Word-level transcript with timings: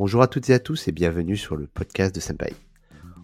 Bonjour 0.00 0.22
à 0.22 0.28
toutes 0.28 0.48
et 0.48 0.54
à 0.54 0.58
tous 0.58 0.88
et 0.88 0.92
bienvenue 0.92 1.36
sur 1.36 1.56
le 1.56 1.66
podcast 1.66 2.14
de 2.14 2.20
Senpai. 2.20 2.54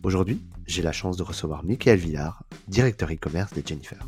Aujourd'hui, 0.03 0.45
j'ai 0.67 0.83
la 0.83 0.93
chance 0.93 1.17
de 1.17 1.23
recevoir 1.23 1.65
Michael 1.65 1.99
Villard, 1.99 2.45
directeur 2.69 3.11
e-commerce 3.11 3.55
de 3.55 3.67
Jennifer. 3.67 4.07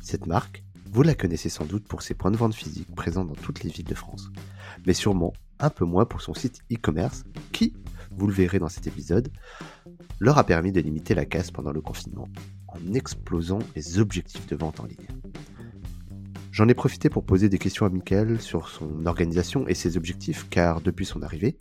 Cette 0.00 0.26
marque, 0.26 0.64
vous 0.90 1.02
la 1.02 1.14
connaissez 1.14 1.50
sans 1.50 1.66
doute 1.66 1.86
pour 1.86 2.00
ses 2.00 2.14
points 2.14 2.30
de 2.30 2.38
vente 2.38 2.54
physiques 2.54 2.94
présents 2.94 3.26
dans 3.26 3.34
toutes 3.34 3.64
les 3.64 3.70
villes 3.70 3.84
de 3.84 3.94
France, 3.94 4.30
mais 4.86 4.94
sûrement 4.94 5.34
un 5.58 5.68
peu 5.68 5.84
moins 5.84 6.06
pour 6.06 6.22
son 6.22 6.32
site 6.32 6.62
e-commerce 6.72 7.24
qui, 7.52 7.74
vous 8.12 8.28
le 8.28 8.32
verrez 8.32 8.58
dans 8.58 8.70
cet 8.70 8.86
épisode, 8.86 9.30
leur 10.20 10.38
a 10.38 10.46
permis 10.46 10.72
de 10.72 10.80
limiter 10.80 11.14
la 11.14 11.26
casse 11.26 11.50
pendant 11.50 11.72
le 11.72 11.82
confinement 11.82 12.30
en 12.68 12.94
explosant 12.94 13.58
les 13.76 13.98
objectifs 13.98 14.46
de 14.46 14.56
vente 14.56 14.80
en 14.80 14.86
ligne. 14.86 15.06
J'en 16.54 16.68
ai 16.68 16.74
profité 16.74 17.10
pour 17.10 17.26
poser 17.26 17.48
des 17.48 17.58
questions 17.58 17.84
à 17.84 17.88
Michael 17.88 18.40
sur 18.40 18.68
son 18.68 19.06
organisation 19.06 19.66
et 19.66 19.74
ses 19.74 19.96
objectifs 19.96 20.48
car 20.48 20.80
depuis 20.80 21.04
son 21.04 21.20
arrivée, 21.20 21.58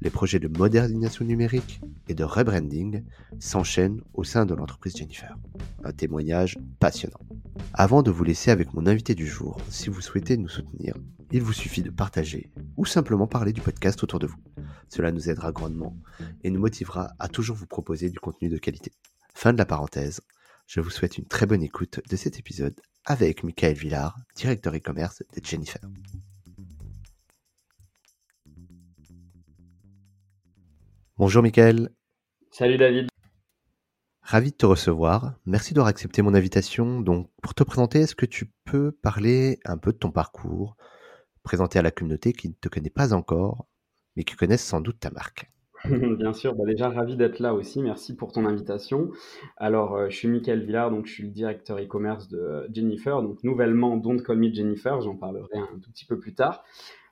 les 0.00 0.08
projets 0.08 0.38
de 0.38 0.48
modernisation 0.48 1.26
numérique 1.26 1.82
et 2.08 2.14
de 2.14 2.24
rebranding 2.24 3.04
s'enchaînent 3.38 4.00
au 4.14 4.24
sein 4.24 4.46
de 4.46 4.54
l'entreprise 4.54 4.96
Jennifer. 4.96 5.36
Un 5.84 5.92
témoignage 5.92 6.56
passionnant. 6.80 7.20
Avant 7.74 8.02
de 8.02 8.10
vous 8.10 8.24
laisser 8.24 8.50
avec 8.50 8.72
mon 8.72 8.86
invité 8.86 9.14
du 9.14 9.26
jour, 9.26 9.60
si 9.68 9.90
vous 9.90 10.00
souhaitez 10.00 10.38
nous 10.38 10.48
soutenir, 10.48 10.94
il 11.30 11.42
vous 11.42 11.52
suffit 11.52 11.82
de 11.82 11.90
partager 11.90 12.50
ou 12.78 12.86
simplement 12.86 13.26
parler 13.26 13.52
du 13.52 13.60
podcast 13.60 14.02
autour 14.02 14.20
de 14.20 14.26
vous. 14.26 14.40
Cela 14.88 15.12
nous 15.12 15.28
aidera 15.28 15.52
grandement 15.52 15.98
et 16.42 16.48
nous 16.48 16.60
motivera 16.60 17.10
à 17.18 17.28
toujours 17.28 17.56
vous 17.56 17.66
proposer 17.66 18.08
du 18.08 18.20
contenu 18.20 18.48
de 18.48 18.56
qualité. 18.56 18.90
Fin 19.34 19.52
de 19.52 19.58
la 19.58 19.66
parenthèse. 19.66 20.22
Je 20.66 20.80
vous 20.80 20.88
souhaite 20.88 21.18
une 21.18 21.26
très 21.26 21.44
bonne 21.44 21.62
écoute 21.62 22.00
de 22.08 22.16
cet 22.16 22.38
épisode 22.38 22.80
avec 23.04 23.44
Michael 23.44 23.74
Villard, 23.74 24.18
directeur 24.34 24.74
e-commerce 24.74 25.22
de 25.34 25.44
Jennifer. 25.44 25.80
Bonjour 31.16 31.42
Michael. 31.42 31.90
Salut 32.50 32.76
David. 32.76 33.08
Ravi 34.22 34.52
de 34.52 34.56
te 34.56 34.66
recevoir. 34.66 35.34
Merci 35.44 35.74
d'avoir 35.74 35.88
accepté 35.88 36.22
mon 36.22 36.34
invitation. 36.34 37.00
Donc, 37.00 37.30
pour 37.42 37.54
te 37.54 37.62
présenter, 37.62 38.00
est-ce 38.00 38.14
que 38.14 38.26
tu 38.26 38.50
peux 38.64 38.90
parler 38.90 39.60
un 39.64 39.76
peu 39.76 39.92
de 39.92 39.98
ton 39.98 40.10
parcours, 40.10 40.76
présenter 41.42 41.78
à 41.78 41.82
la 41.82 41.90
communauté 41.90 42.32
qui 42.32 42.48
ne 42.48 42.54
te 42.54 42.68
connaît 42.68 42.90
pas 42.90 43.12
encore, 43.12 43.66
mais 44.16 44.24
qui 44.24 44.34
connaissent 44.34 44.64
sans 44.64 44.80
doute 44.80 44.98
ta 44.98 45.10
marque? 45.10 45.53
Bien 46.18 46.32
sûr, 46.32 46.54
bah 46.54 46.64
déjà 46.64 46.88
ravi 46.88 47.16
d'être 47.16 47.40
là 47.40 47.52
aussi. 47.52 47.82
Merci 47.82 48.16
pour 48.16 48.32
ton 48.32 48.46
invitation. 48.46 49.10
Alors, 49.58 49.96
euh, 49.96 50.08
je 50.08 50.16
suis 50.16 50.28
Michael 50.28 50.64
Villard, 50.64 50.90
donc 50.90 51.06
je 51.06 51.12
suis 51.12 51.24
le 51.24 51.30
directeur 51.30 51.78
e-commerce 51.78 52.28
de 52.28 52.38
euh, 52.38 52.66
Jennifer, 52.72 53.22
donc 53.22 53.44
nouvellement 53.44 53.96
Don't 53.98 54.22
Call 54.22 54.38
Me 54.38 54.52
Jennifer. 54.52 55.00
J'en 55.02 55.16
parlerai 55.16 55.58
un 55.58 55.78
tout 55.82 55.90
petit 55.90 56.06
peu 56.06 56.18
plus 56.18 56.34
tard. 56.34 56.64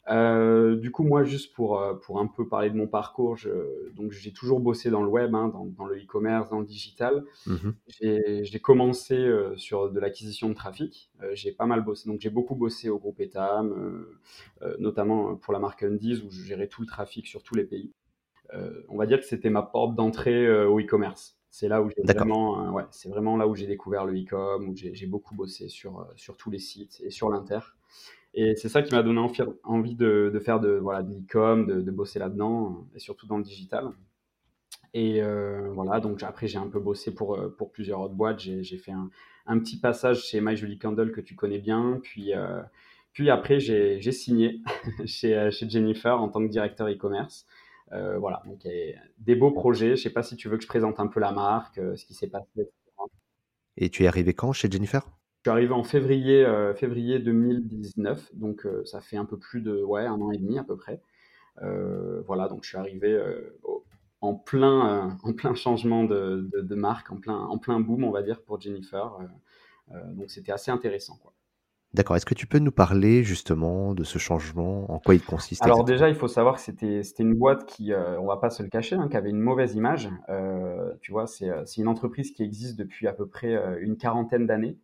Euh, 0.08 0.74
du 0.76 0.90
coup, 0.90 1.04
moi, 1.04 1.22
juste 1.22 1.54
pour, 1.54 1.80
pour 2.02 2.18
un 2.18 2.26
peu 2.26 2.48
parler 2.48 2.70
de 2.70 2.76
mon 2.76 2.88
parcours, 2.88 3.36
donc 3.94 4.10
j'ai 4.10 4.32
toujours 4.32 4.58
bossé 4.58 4.90
dans 4.90 5.02
le 5.02 5.08
web, 5.08 5.32
hein, 5.34 5.52
dans, 5.76 5.86
le 5.86 5.96
e-commerce, 5.96 6.48
dans 6.48 6.58
le 6.58 6.66
digital. 6.66 7.24
Mmh 7.46 7.70
j'ai 7.88 8.60
commencé 8.60 9.30
sur 9.56 9.92
de 9.92 10.00
l'acquisition 10.00 10.48
de 10.48 10.54
trafic. 10.54 11.12
j'ai 11.34 11.52
pas 11.52 11.66
mal 11.66 11.84
bossé, 11.84 12.08
donc 12.08 12.20
j'ai 12.20 12.30
beaucoup 12.30 12.56
bossé 12.56 12.88
au 12.88 12.98
groupe 12.98 13.20
Etam, 13.20 14.06
notamment 14.80 15.36
pour 15.36 15.52
la 15.52 15.60
marque 15.60 15.84
Undies 15.84 16.20
où 16.26 16.32
je 16.32 16.42
gérais 16.42 16.66
tout 16.66 16.80
le 16.80 16.88
trafic 16.88 17.28
sur 17.28 17.44
tous 17.44 17.54
les 17.54 17.64
pays. 17.64 17.92
Euh, 18.54 18.82
on 18.88 18.96
va 18.96 19.06
dire 19.06 19.18
que 19.18 19.24
c'était 19.24 19.50
ma 19.50 19.62
porte 19.62 19.94
d'entrée 19.94 20.46
euh, 20.46 20.68
au 20.68 20.80
e-commerce. 20.80 21.38
C'est 21.50 21.68
là 21.68 21.82
où 21.82 21.90
j'ai 21.90 22.02
vraiment, 22.02 22.66
euh, 22.66 22.70
ouais, 22.70 22.84
c'est 22.90 23.08
vraiment 23.08 23.36
là 23.36 23.46
où 23.46 23.54
j'ai 23.54 23.66
découvert 23.66 24.04
le 24.04 24.14
e-com, 24.14 24.70
où 24.70 24.74
j'ai 24.76 25.06
beaucoup 25.06 25.34
bossé 25.34 25.68
sur, 25.68 26.06
sur 26.16 26.36
tous 26.36 26.50
les 26.50 26.58
sites 26.58 27.00
et 27.04 27.10
sur 27.10 27.28
l'inter. 27.28 27.60
Et 28.34 28.56
c'est 28.56 28.70
ça 28.70 28.80
qui 28.80 28.94
m'a 28.94 29.02
donné 29.02 29.20
envie 29.64 29.94
de, 29.94 30.40
faire 30.42 30.60
de 30.60 30.70
voilà 30.70 31.02
de 31.02 31.12
l'e-com, 31.12 31.66
de, 31.66 31.90
bosser 31.90 32.18
là-dedans 32.18 32.86
et 32.94 32.98
surtout 32.98 33.26
dans 33.26 33.36
le 33.36 33.42
digital. 33.42 33.90
Et 34.94 35.20
voilà, 35.74 36.00
donc 36.00 36.22
après 36.22 36.46
j'ai 36.46 36.56
un 36.56 36.68
peu 36.68 36.80
bossé 36.80 37.14
pour, 37.14 37.38
pour 37.58 37.70
plusieurs 37.70 38.00
autres 38.00 38.14
boîtes. 38.14 38.40
J'ai 38.40 38.78
fait 38.78 38.92
un, 39.44 39.58
petit 39.58 39.78
passage 39.78 40.24
chez 40.24 40.40
My 40.40 40.56
Jolie 40.56 40.78
Candle 40.78 41.12
que 41.12 41.20
tu 41.20 41.34
connais 41.34 41.58
bien, 41.58 42.00
puis 42.02 42.32
puis 43.12 43.28
après 43.28 43.60
j'ai 43.60 44.12
signé 44.12 44.62
chez, 45.04 45.50
chez 45.50 45.68
Jennifer 45.68 46.18
en 46.18 46.30
tant 46.30 46.40
que 46.40 46.50
directeur 46.50 46.88
e-commerce. 46.88 47.46
Euh, 47.92 48.18
voilà, 48.18 48.42
donc 48.46 48.66
des 49.18 49.34
beaux 49.34 49.50
projets. 49.50 49.88
Je 49.88 49.92
ne 49.92 49.96
sais 49.96 50.10
pas 50.10 50.22
si 50.22 50.36
tu 50.36 50.48
veux 50.48 50.56
que 50.56 50.62
je 50.62 50.68
présente 50.68 50.98
un 51.00 51.06
peu 51.06 51.20
la 51.20 51.32
marque, 51.32 51.78
euh, 51.78 51.96
ce 51.96 52.04
qui 52.06 52.14
s'est 52.14 52.28
passé. 52.28 52.70
Et 53.76 53.90
tu 53.90 54.04
es 54.04 54.06
arrivé 54.06 54.34
quand 54.34 54.52
chez 54.52 54.70
Jennifer? 54.70 55.02
Je 55.44 55.50
suis 55.50 55.50
arrivé 55.50 55.72
en 55.72 55.82
février, 55.82 56.44
euh, 56.44 56.74
février 56.74 57.18
2019, 57.18 58.34
donc 58.34 58.66
ça 58.84 59.00
fait 59.00 59.16
un 59.16 59.24
peu 59.24 59.38
plus 59.38 59.60
de 59.60 59.82
ouais, 59.82 60.06
un 60.06 60.20
an 60.20 60.30
et 60.30 60.38
demi 60.38 60.58
à 60.58 60.64
peu 60.64 60.76
près. 60.76 61.00
voilà, 62.26 62.48
donc 62.48 62.64
je 62.64 62.68
suis 62.68 62.78
arrivé 62.78 63.20
en, 64.20 64.34
plein, 64.34 65.18
en 65.22 65.32
plein 65.32 65.54
changement 65.54 66.04
de, 66.04 66.48
de, 66.52 66.74
marque, 66.74 67.10
en 67.10 67.16
plein, 67.16 67.38
en 67.38 67.58
plein 67.58 67.80
boom, 67.80 68.04
on 68.04 68.10
va 68.10 68.22
dire, 68.22 68.42
pour 68.42 68.60
Jennifer. 68.60 69.18
donc 69.90 70.30
c'était 70.30 70.52
assez 70.52 70.70
intéressant. 70.70 71.16
Quoi. 71.16 71.32
D'accord. 71.94 72.16
Est-ce 72.16 72.24
que 72.24 72.34
tu 72.34 72.46
peux 72.46 72.58
nous 72.58 72.72
parler 72.72 73.22
justement 73.22 73.94
de 73.94 74.02
ce 74.02 74.18
changement, 74.18 74.90
en 74.90 74.98
quoi 74.98 75.14
il 75.14 75.22
consiste 75.22 75.62
Alors 75.62 75.84
déjà, 75.84 76.08
il 76.08 76.14
faut 76.14 76.28
savoir 76.28 76.54
que 76.54 76.62
c'était 76.62 77.02
c'était 77.02 77.22
une 77.22 77.34
boîte 77.34 77.66
qui, 77.66 77.92
euh, 77.92 78.18
on 78.18 78.26
va 78.26 78.38
pas 78.38 78.48
se 78.48 78.62
le 78.62 78.70
cacher, 78.70 78.96
hein, 78.96 79.08
qui 79.10 79.16
avait 79.16 79.28
une 79.28 79.40
mauvaise 79.40 79.74
image. 79.74 80.08
Euh, 80.30 80.94
tu 81.02 81.12
vois, 81.12 81.26
c'est 81.26 81.50
euh, 81.50 81.62
c'est 81.66 81.82
une 81.82 81.88
entreprise 81.88 82.32
qui 82.32 82.42
existe 82.42 82.78
depuis 82.78 83.06
à 83.08 83.12
peu 83.12 83.26
près 83.26 83.54
une 83.80 83.98
quarantaine 83.98 84.46
d'années, 84.46 84.78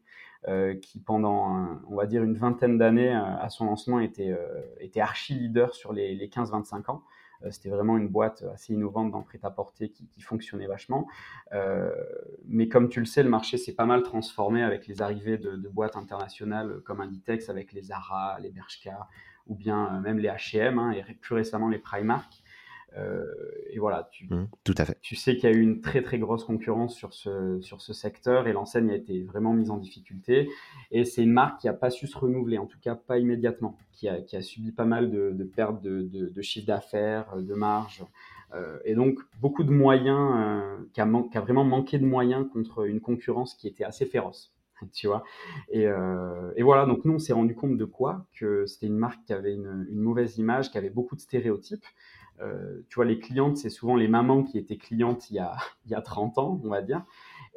qui 0.82 1.00
pendant, 1.00 1.80
on 1.88 1.96
va 1.96 2.06
dire 2.06 2.22
une 2.22 2.34
vingtaine 2.34 2.76
d'années, 2.78 3.12
à 3.12 3.48
son 3.48 3.64
lancement 3.64 4.00
était 4.00 4.36
était 4.78 5.00
archi 5.00 5.34
leader 5.34 5.74
sur 5.74 5.94
les, 5.94 6.14
les 6.14 6.28
15-25 6.28 6.90
ans. 6.90 7.02
Euh, 7.44 7.50
c'était 7.50 7.68
vraiment 7.68 7.96
une 7.96 8.08
boîte 8.08 8.44
assez 8.52 8.74
innovante 8.74 9.10
dans 9.10 9.18
le 9.18 9.24
prêt-à-porter 9.24 9.90
qui, 9.90 10.20
fonctionnait 10.20 10.66
vachement. 10.66 11.06
Euh, 11.52 11.90
mais 12.46 12.68
comme 12.68 12.88
tu 12.88 13.00
le 13.00 13.06
sais, 13.06 13.22
le 13.22 13.30
marché 13.30 13.56
s'est 13.56 13.74
pas 13.74 13.86
mal 13.86 14.02
transformé 14.02 14.62
avec 14.62 14.86
les 14.86 15.00
arrivées 15.00 15.38
de, 15.38 15.68
boîtes 15.68 15.96
internationales 15.96 16.80
comme 16.84 17.00
Inditex, 17.00 17.48
avec 17.48 17.72
les 17.72 17.82
Zara, 17.82 18.38
les 18.40 18.50
Bershka, 18.50 19.08
ou 19.46 19.54
bien 19.54 19.96
euh, 19.96 20.00
même 20.00 20.18
les 20.18 20.28
H&M, 20.28 20.92
et 20.92 21.14
plus 21.14 21.34
récemment 21.34 21.68
les 21.68 21.78
Primark. 21.78 22.42
Euh, 22.96 23.24
et 23.70 23.78
voilà, 23.78 24.08
tu, 24.10 24.26
mmh, 24.32 24.48
tout 24.64 24.74
à 24.78 24.84
fait. 24.84 24.98
tu 25.02 25.14
sais 25.14 25.36
qu'il 25.36 25.50
y 25.50 25.52
a 25.52 25.54
eu 25.54 25.60
une 25.60 25.80
très 25.80 26.02
très 26.02 26.18
grosse 26.18 26.44
concurrence 26.44 26.96
sur 26.96 27.12
ce, 27.12 27.60
sur 27.60 27.82
ce 27.82 27.92
secteur 27.92 28.48
et 28.48 28.52
l'enseigne 28.52 28.90
a 28.90 28.94
été 28.94 29.22
vraiment 29.22 29.52
mise 29.52 29.70
en 29.70 29.76
difficulté. 29.76 30.48
Et 30.90 31.04
c'est 31.04 31.22
une 31.22 31.32
marque 31.32 31.60
qui 31.60 31.66
n'a 31.66 31.74
pas 31.74 31.90
su 31.90 32.06
se 32.06 32.16
renouveler, 32.16 32.58
en 32.58 32.66
tout 32.66 32.78
cas 32.80 32.94
pas 32.94 33.18
immédiatement, 33.18 33.76
qui 33.92 34.08
a, 34.08 34.22
qui 34.22 34.36
a 34.36 34.42
subi 34.42 34.72
pas 34.72 34.86
mal 34.86 35.10
de, 35.10 35.32
de 35.32 35.44
pertes 35.44 35.82
de, 35.82 36.02
de, 36.02 36.28
de 36.28 36.42
chiffre 36.42 36.66
d'affaires, 36.66 37.36
de 37.36 37.54
marge. 37.54 38.04
Euh, 38.54 38.78
et 38.84 38.94
donc 38.94 39.18
beaucoup 39.40 39.64
de 39.64 39.70
moyens, 39.70 40.32
euh, 40.36 40.76
qui, 40.94 41.00
a 41.00 41.08
qui, 41.30 41.38
a 41.38 41.40
vraiment 41.40 41.64
manqué 41.64 41.98
de 41.98 42.06
moyens 42.06 42.46
contre 42.50 42.86
une 42.86 43.00
concurrence 43.00 43.54
qui 43.54 43.68
était 43.68 43.84
assez 43.84 44.06
féroce. 44.06 44.54
Tu 44.92 45.08
vois 45.08 45.24
et, 45.70 45.86
euh, 45.86 46.52
et, 46.56 46.62
voilà, 46.62 46.86
donc 46.86 47.04
nous 47.04 47.14
on 47.14 47.18
s'est 47.18 47.32
rendu 47.32 47.54
compte 47.54 47.76
de 47.76 47.84
quoi? 47.84 48.26
Que 48.32 48.64
c'était 48.66 48.86
une 48.86 48.96
marque 48.96 49.24
qui 49.26 49.32
avait 49.32 49.54
une, 49.54 49.86
une, 49.90 49.98
mauvaise 49.98 50.38
image, 50.38 50.70
qui 50.70 50.78
avait 50.78 50.90
beaucoup 50.90 51.16
de 51.16 51.20
stéréotypes, 51.20 51.84
euh, 52.40 52.84
tu 52.88 52.96
vois, 52.96 53.04
les 53.04 53.18
clientes, 53.18 53.56
c'est 53.56 53.70
souvent 53.70 53.96
les 53.96 54.08
mamans 54.08 54.44
qui 54.44 54.58
étaient 54.58 54.76
clientes 54.76 55.30
il 55.30 55.36
y 55.36 55.38
a, 55.38 55.56
il 55.86 55.92
y 55.92 55.94
a 55.94 56.00
30 56.00 56.38
ans, 56.38 56.60
on 56.64 56.68
va 56.68 56.82
dire. 56.82 57.04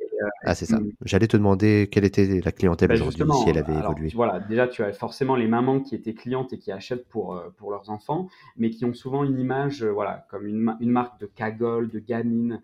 Euh, 0.01 0.27
ah, 0.43 0.55
c'est 0.55 0.65
ça. 0.65 0.79
J'allais 1.03 1.27
te 1.27 1.37
demander 1.37 1.87
quelle 1.91 2.05
était 2.05 2.41
la 2.43 2.51
clientèle 2.51 2.89
bah, 2.89 2.95
aujourd'hui, 2.95 3.25
si 3.43 3.49
elle 3.49 3.57
avait 3.57 3.73
évolué. 3.73 4.11
Voilà, 4.13 4.39
déjà, 4.39 4.67
tu 4.67 4.83
as 4.83 4.93
forcément 4.93 5.35
les 5.35 5.47
mamans 5.47 5.79
qui 5.79 5.95
étaient 5.95 6.13
clientes 6.13 6.53
et 6.53 6.59
qui 6.59 6.71
achètent 6.71 7.07
pour, 7.07 7.35
euh, 7.35 7.49
pour 7.57 7.71
leurs 7.71 7.89
enfants, 7.89 8.27
mais 8.57 8.69
qui 8.69 8.85
ont 8.85 8.93
souvent 8.93 9.23
une 9.23 9.39
image, 9.39 9.83
voilà, 9.83 10.27
comme 10.29 10.45
une, 10.45 10.75
une 10.79 10.91
marque 10.91 11.19
de 11.19 11.25
cagole, 11.25 11.89
de 11.89 11.99
gamine. 11.99 12.61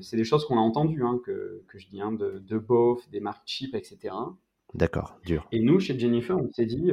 c'est 0.00 0.16
des 0.16 0.24
choses 0.24 0.46
qu'on 0.46 0.56
a 0.56 0.60
entendues, 0.60 1.04
hein, 1.04 1.20
que, 1.24 1.62
que, 1.68 1.78
je 1.78 1.88
dis, 1.88 2.00
hein, 2.00 2.12
de, 2.12 2.42
de 2.46 2.58
beauf, 2.58 3.08
des 3.10 3.20
marques 3.20 3.42
cheap, 3.46 3.74
etc. 3.74 4.14
D'accord, 4.74 5.18
dur. 5.24 5.46
Et 5.52 5.60
nous, 5.60 5.80
chez 5.80 5.98
Jennifer, 5.98 6.36
on 6.36 6.50
s'est 6.52 6.66
dit, 6.66 6.92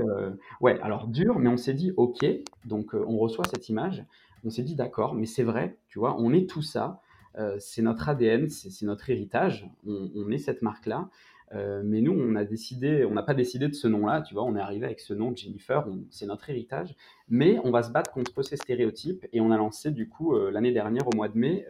ouais, 0.60 0.80
alors 0.82 1.08
dur, 1.08 1.40
mais 1.40 1.50
on 1.50 1.58
s'est 1.58 1.74
dit, 1.74 1.94
ok, 1.96 2.26
donc 2.66 2.94
on 2.94 3.18
reçoit 3.18 3.46
cette 3.46 3.70
image, 3.70 4.06
on 4.44 4.50
s'est 4.50 4.64
dit 4.64 4.76
d'accord, 4.76 5.16
mais 5.16 5.26
c'est 5.26 5.44
vrai, 5.44 5.78
tu 5.88 6.00
vois, 6.00 6.20
on 6.20 6.34
est 6.34 6.50
tout 6.50 6.62
ça, 6.62 7.02
euh, 7.38 7.56
c'est 7.60 7.82
notre 7.82 8.10
ADN, 8.10 8.50
c'est 8.50 8.86
notre 8.86 9.10
héritage, 9.10 9.68
on, 9.86 10.30
est 10.32 10.38
cette 10.38 10.62
marque-là. 10.62 11.10
Euh, 11.54 11.84
mais 11.86 12.02
nous, 12.02 12.14
on 12.14 12.36
a 12.36 12.46
décidé, 12.46 13.06
on 13.06 13.14
n'a 13.14 13.22
pas 13.22 13.36
décidé 13.36 13.68
de 13.68 13.74
ce 13.74 13.88
nom-là, 13.88 14.22
tu 14.22 14.34
vois, 14.34 14.44
on 14.44 14.56
est 14.56 14.60
arrivé 14.60 14.86
avec 14.86 15.00
ce 15.00 15.14
nom 15.14 15.32
de 15.32 15.38
Jennifer, 15.38 15.86
c'est 16.10 16.26
notre 16.26 16.50
héritage, 16.50 16.96
mais 17.30 17.60
on 17.64 17.70
va 17.70 17.84
se 17.84 17.92
battre 17.92 18.12
contre 18.12 18.42
ces 18.42 18.58
stéréotypes 18.58 19.28
et 19.34 19.40
on 19.40 19.52
a 19.52 19.58
lancé 19.58 19.92
du 19.92 20.10
coup 20.10 20.36
euh, 20.36 20.50
l'année 20.50 20.72
dernière, 20.72 21.08
au 21.08 21.16
mois 21.16 21.30
de 21.30 21.38
mai, 21.38 21.68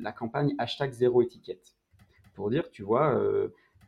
la 0.00 0.12
campagne 0.12 0.54
hashtag 0.58 0.92
zéro 0.92 1.22
étiquette. 1.22 1.76
Pour 2.34 2.50
dire, 2.50 2.70
tu 2.70 2.82
vois, 2.82 3.20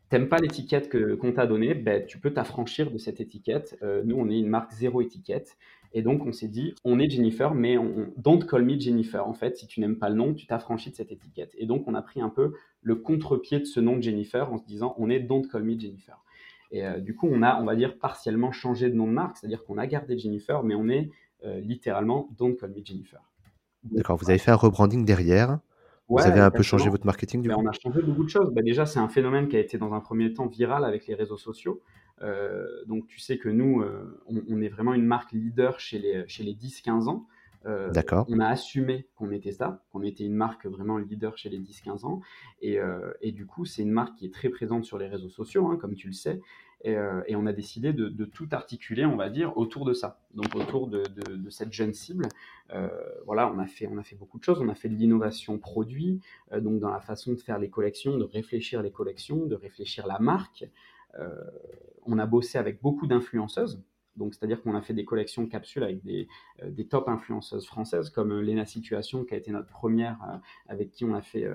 t'aimes 0.08 0.28
pas 0.28 0.38
l'étiquette 0.38 0.90
qu'on 1.18 1.32
t'a 1.32 1.46
donnée, 1.46 1.74
ben, 1.74 2.04
tu 2.06 2.18
peux 2.18 2.32
t'affranchir 2.32 2.90
de 2.90 2.98
cette 2.98 3.20
étiquette. 3.20 3.78
nous, 4.04 4.16
on 4.16 4.28
est 4.28 4.38
une 4.38 4.48
marque 4.48 4.72
zéro 4.72 5.00
étiquette 5.00 5.56
et 5.96 6.02
donc, 6.02 6.26
on 6.26 6.32
s'est 6.32 6.48
dit, 6.48 6.74
on 6.82 6.98
est 6.98 7.08
Jennifer, 7.08 7.54
mais 7.54 7.78
on, 7.78 8.12
don't 8.16 8.44
call 8.44 8.64
me 8.64 8.78
Jennifer. 8.78 9.26
En 9.26 9.32
fait, 9.32 9.56
si 9.56 9.68
tu 9.68 9.78
n'aimes 9.80 9.96
pas 9.96 10.08
le 10.08 10.16
nom, 10.16 10.34
tu 10.34 10.44
t'affranchis 10.44 10.90
de 10.90 10.96
cette 10.96 11.12
étiquette. 11.12 11.52
Et 11.56 11.66
donc, 11.66 11.86
on 11.86 11.94
a 11.94 12.02
pris 12.02 12.20
un 12.20 12.30
peu 12.30 12.52
le 12.82 12.96
contre-pied 12.96 13.60
de 13.60 13.64
ce 13.64 13.78
nom 13.78 13.96
de 13.96 14.02
Jennifer 14.02 14.52
en 14.52 14.58
se 14.58 14.64
disant, 14.64 14.96
on 14.98 15.08
est 15.08 15.20
don't 15.20 15.46
call 15.46 15.62
me 15.62 15.78
Jennifer. 15.78 16.18
Et 16.72 16.84
euh, 16.84 16.98
du 16.98 17.14
coup, 17.14 17.28
on 17.30 17.42
a, 17.42 17.60
on 17.62 17.64
va 17.64 17.76
dire, 17.76 17.96
partiellement 17.96 18.50
changé 18.50 18.90
de 18.90 18.96
nom 18.96 19.06
de 19.06 19.12
marque, 19.12 19.36
c'est-à-dire 19.36 19.64
qu'on 19.64 19.78
a 19.78 19.86
gardé 19.86 20.18
Jennifer, 20.18 20.64
mais 20.64 20.74
on 20.74 20.88
est 20.88 21.10
littéralement 21.60 22.30
Don't 22.38 22.56
Call 22.56 22.70
Me 22.70 22.82
Jennifer. 22.82 23.20
D'accord, 23.82 24.16
vous 24.16 24.30
avez 24.30 24.38
fait 24.38 24.50
un 24.50 24.56
rebranding 24.56 25.04
derrière. 25.04 25.58
Vous 26.08 26.20
avez 26.20 26.40
un 26.40 26.50
peu 26.50 26.62
changé 26.62 26.90
votre 26.90 27.06
marketing 27.06 27.42
du 27.42 27.48
ben, 27.48 27.56
On 27.58 27.66
a 27.66 27.72
changé 27.72 28.02
beaucoup 28.02 28.24
de 28.24 28.28
choses. 28.28 28.52
Ben, 28.52 28.64
déjà, 28.64 28.86
c'est 28.86 28.98
un 29.00 29.08
phénomène 29.08 29.48
qui 29.48 29.56
a 29.56 29.60
été 29.60 29.78
dans 29.78 29.94
un 29.94 30.00
premier 30.00 30.32
temps 30.32 30.46
viral 30.46 30.84
avec 30.84 31.06
les 31.06 31.14
réseaux 31.14 31.38
sociaux. 31.38 31.80
donc 32.86 33.06
tu 33.06 33.20
sais 33.20 33.38
que 33.38 33.48
nous, 33.48 33.84
on, 34.26 34.60
est 34.60 34.68
vraiment 34.68 34.94
une 34.94 35.06
marque 35.06 35.32
leader 35.32 35.80
chez 35.80 35.98
les, 35.98 36.24
chez 36.28 36.42
les 36.42 36.54
10-15 36.54 37.08
ans. 37.08 37.26
Euh, 37.66 37.90
on 38.28 38.40
a 38.40 38.48
assumé 38.48 39.06
qu'on 39.16 39.30
était 39.30 39.52
ça, 39.52 39.82
qu'on 39.90 40.02
était 40.02 40.24
une 40.24 40.34
marque 40.34 40.66
vraiment 40.66 40.98
leader 40.98 41.38
chez 41.38 41.48
les 41.48 41.58
10-15 41.58 42.04
ans. 42.04 42.20
Euh, 42.62 43.12
et, 43.22 43.32
du 43.32 43.46
coup, 43.46 43.64
c'est 43.64 43.82
une 43.82 43.90
marque 43.90 44.16
qui 44.16 44.26
est 44.26 44.34
très 44.34 44.50
présente 44.50 44.84
sur 44.84 44.98
les 44.98 45.06
réseaux 45.06 45.30
sociaux, 45.30 45.68
hein, 45.68 45.78
comme 45.80 45.94
tu 45.94 46.08
le 46.08 46.12
sais. 46.12 46.40
Et, 46.84 46.96
euh, 46.96 47.22
on 47.30 47.46
a 47.46 47.52
décidé 47.52 47.92
de, 47.92 48.24
tout 48.24 48.48
articuler, 48.52 49.04
on 49.04 49.16
va 49.16 49.30
dire, 49.30 49.56
autour 49.56 49.84
de 49.84 49.92
ça, 49.92 50.20
donc 50.34 50.54
autour 50.54 50.86
de, 50.86 51.02
cette 51.50 51.72
jeune 51.72 51.92
cible. 51.92 52.28
voilà, 53.26 53.50
on 53.50 53.58
a, 53.58 53.66
fait, 53.66 53.88
on 53.90 53.98
a 53.98 54.02
fait 54.02 54.16
beaucoup 54.16 54.38
de 54.38 54.44
choses. 54.44 54.60
On 54.60 54.68
a 54.68 54.74
fait 54.74 54.88
de 54.88 54.94
l'innovation 54.94 55.58
produit, 55.58 56.20
donc 56.56 56.80
dans 56.80 56.90
la 56.90 57.00
façon 57.00 57.32
de 57.32 57.38
faire 57.38 57.58
les 57.58 57.70
collections, 57.70 58.16
de 58.16 58.24
réfléchir 58.24 58.82
les 58.82 58.92
collections, 58.92 59.46
de 59.46 59.54
réfléchir 59.54 60.06
la 60.06 60.18
marque. 60.18 60.64
on 62.06 62.18
a 62.18 62.26
bossé 62.26 62.58
avec 62.58 62.80
beaucoup 62.82 63.06
d'influenceuses. 63.06 63.82
Donc, 64.16 64.34
c'est-à-dire 64.34 64.62
qu'on 64.62 64.74
a 64.74 64.82
fait 64.82 64.94
des 64.94 65.04
collections 65.04 65.46
capsules 65.46 65.82
avec 65.82 66.02
des, 66.02 66.28
euh, 66.62 66.70
des 66.70 66.86
top 66.86 67.08
influenceuses 67.08 67.66
françaises, 67.66 68.10
comme 68.10 68.32
euh, 68.32 68.40
Lena 68.40 68.64
Situation, 68.64 69.24
qui 69.24 69.34
a 69.34 69.36
été 69.36 69.50
notre 69.50 69.68
première, 69.68 70.18
euh, 70.28 70.36
avec 70.68 70.92
qui 70.92 71.04
on 71.04 71.14
a 71.14 71.22
fait, 71.22 71.46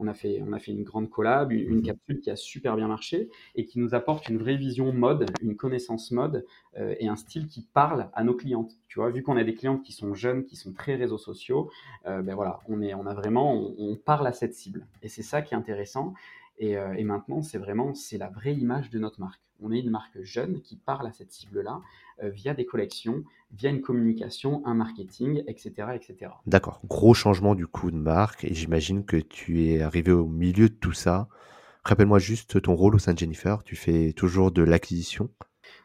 on 0.00 0.08
a 0.08 0.14
fait, 0.14 0.42
on 0.46 0.52
a 0.52 0.58
fait 0.58 0.72
une 0.72 0.82
grande 0.82 1.08
collab, 1.08 1.52
une, 1.52 1.76
mhm. 1.76 1.82
capsule 1.82 2.20
qui 2.20 2.30
a 2.30 2.36
super 2.36 2.76
bien 2.76 2.88
marché 2.88 3.30
et 3.54 3.64
qui 3.64 3.78
nous 3.78 3.94
apporte 3.94 4.28
une 4.28 4.38
vraie 4.38 4.56
vision 4.56 4.92
mode, 4.92 5.30
une 5.42 5.56
connaissance 5.56 6.10
mode 6.10 6.44
et 6.76 7.08
un 7.08 7.16
style 7.16 7.48
qui 7.48 7.66
parle 7.74 8.10
à 8.14 8.24
nos 8.24 8.34
clientes. 8.34 8.72
Tu 8.88 8.98
vois, 8.98 9.10
vu 9.10 9.22
qu'on 9.22 9.36
a 9.36 9.44
des 9.44 9.54
clientes 9.54 9.82
qui 9.82 9.92
sont 9.92 10.14
jeunes, 10.14 10.44
qui 10.44 10.56
sont 10.56 10.72
très 10.72 10.94
réseaux 10.94 11.18
sociaux, 11.18 11.70
ben 12.04 12.34
voilà, 12.34 12.60
on, 12.68 12.80
est, 12.80 12.94
on 12.94 13.06
a 13.06 13.14
vraiment, 13.14 13.54
on, 13.54 13.74
on 13.78 13.96
parle 13.96 14.26
à 14.26 14.32
cette 14.32 14.54
cible. 14.54 14.86
Et 15.02 15.08
c'est 15.08 15.22
ça 15.22 15.42
qui 15.42 15.54
est 15.54 15.56
intéressant. 15.56 16.14
Euh, 16.62 16.92
et, 16.94 17.04
maintenant, 17.04 17.42
c'est 17.42 17.58
vraiment 17.58 17.94
c'est 17.94 18.18
la 18.18 18.28
vraie 18.28 18.54
image 18.54 18.90
de 18.90 18.98
notre 18.98 19.20
marque. 19.20 19.40
On 19.62 19.72
est 19.72 19.80
une 19.80 19.90
marque 19.90 20.22
jeune 20.22 20.60
qui 20.62 20.76
parle 20.76 21.06
à 21.06 21.12
cette 21.12 21.32
cible-là 21.32 21.80
euh, 22.22 22.30
via 22.30 22.54
des 22.54 22.64
collections, 22.64 23.24
via 23.52 23.70
une 23.70 23.80
communication, 23.80 24.62
un 24.66 24.74
marketing, 24.74 25.42
etc. 25.46 25.88
etc. 25.94 26.32
D'accord. 26.46 26.80
Gros 26.86 27.14
changement 27.14 27.54
du 27.54 27.66
coup 27.66 27.90
de 27.90 27.96
marque 27.96 28.44
et 28.44 28.54
j'imagine 28.54 29.04
que 29.04 29.16
tu 29.16 29.64
es 29.64 29.82
arrivé 29.82 30.12
au 30.12 30.26
milieu 30.26 30.68
de 30.68 30.74
tout 30.74 30.92
ça. 30.92 31.28
Rappelle-moi 31.84 32.18
juste 32.18 32.60
ton 32.62 32.74
rôle 32.74 32.94
au 32.94 32.98
sein 32.98 33.14
de 33.14 33.18
Jennifer. 33.18 33.62
Tu 33.64 33.76
fais 33.76 34.12
toujours 34.12 34.50
de 34.50 34.62
l'acquisition 34.62 35.30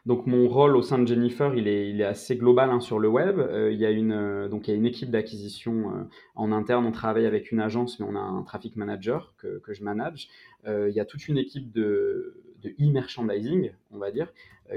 donc 0.06 0.26
mon 0.26 0.46
rôle 0.46 0.76
au 0.76 0.82
sein 0.82 1.00
de 1.00 1.06
Jennifer, 1.06 1.52
il 1.56 1.66
est, 1.66 1.90
il 1.90 2.00
assez 2.04 2.36
global 2.36 2.70
hein, 2.70 2.78
sur 2.78 3.00
le 3.00 3.08
web. 3.08 3.40
Euh, 3.40 3.72
il, 3.72 3.78
y 3.80 3.84
a 3.84 3.90
une, 3.90 4.12
euh, 4.12 4.48
donc 4.48 4.68
il 4.68 4.70
y 4.70 4.74
a 4.74 4.76
une 4.76 4.86
équipe 4.86 5.10
d'acquisition 5.10 5.90
euh, 5.90 6.04
en 6.36 6.52
interne. 6.52 6.86
On 6.86 6.92
travaille 6.92 7.26
avec 7.26 7.50
une 7.50 7.58
agence, 7.58 7.98
mais 7.98 8.06
on 8.08 8.14
a 8.14 8.20
un 8.20 8.42
traffic 8.44 8.76
manager 8.76 9.34
que, 9.36 9.58
que 9.58 9.74
je 9.74 9.82
manage. 9.82 10.28
il 10.64 10.92
y 10.94 11.00
a 11.00 11.04
toute 11.04 11.26
une 11.26 11.38
équipe 11.38 11.72
de, 11.72 12.40
de 12.66 12.74
e-merchandising, 12.80 13.72
on 13.92 13.98
va 13.98 14.10
dire, 14.10 14.32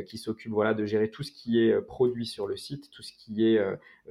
qui 0.05 0.19
s'occupe 0.19 0.51
voilà, 0.51 0.75
de 0.75 0.85
gérer 0.85 1.09
tout 1.09 1.23
ce 1.23 1.31
qui 1.31 1.59
est 1.59 1.81
produit 1.81 2.27
sur 2.27 2.45
le 2.45 2.55
site, 2.55 2.91
tout 2.91 3.01
ce 3.01 3.11
qui 3.11 3.43
est 3.43 3.59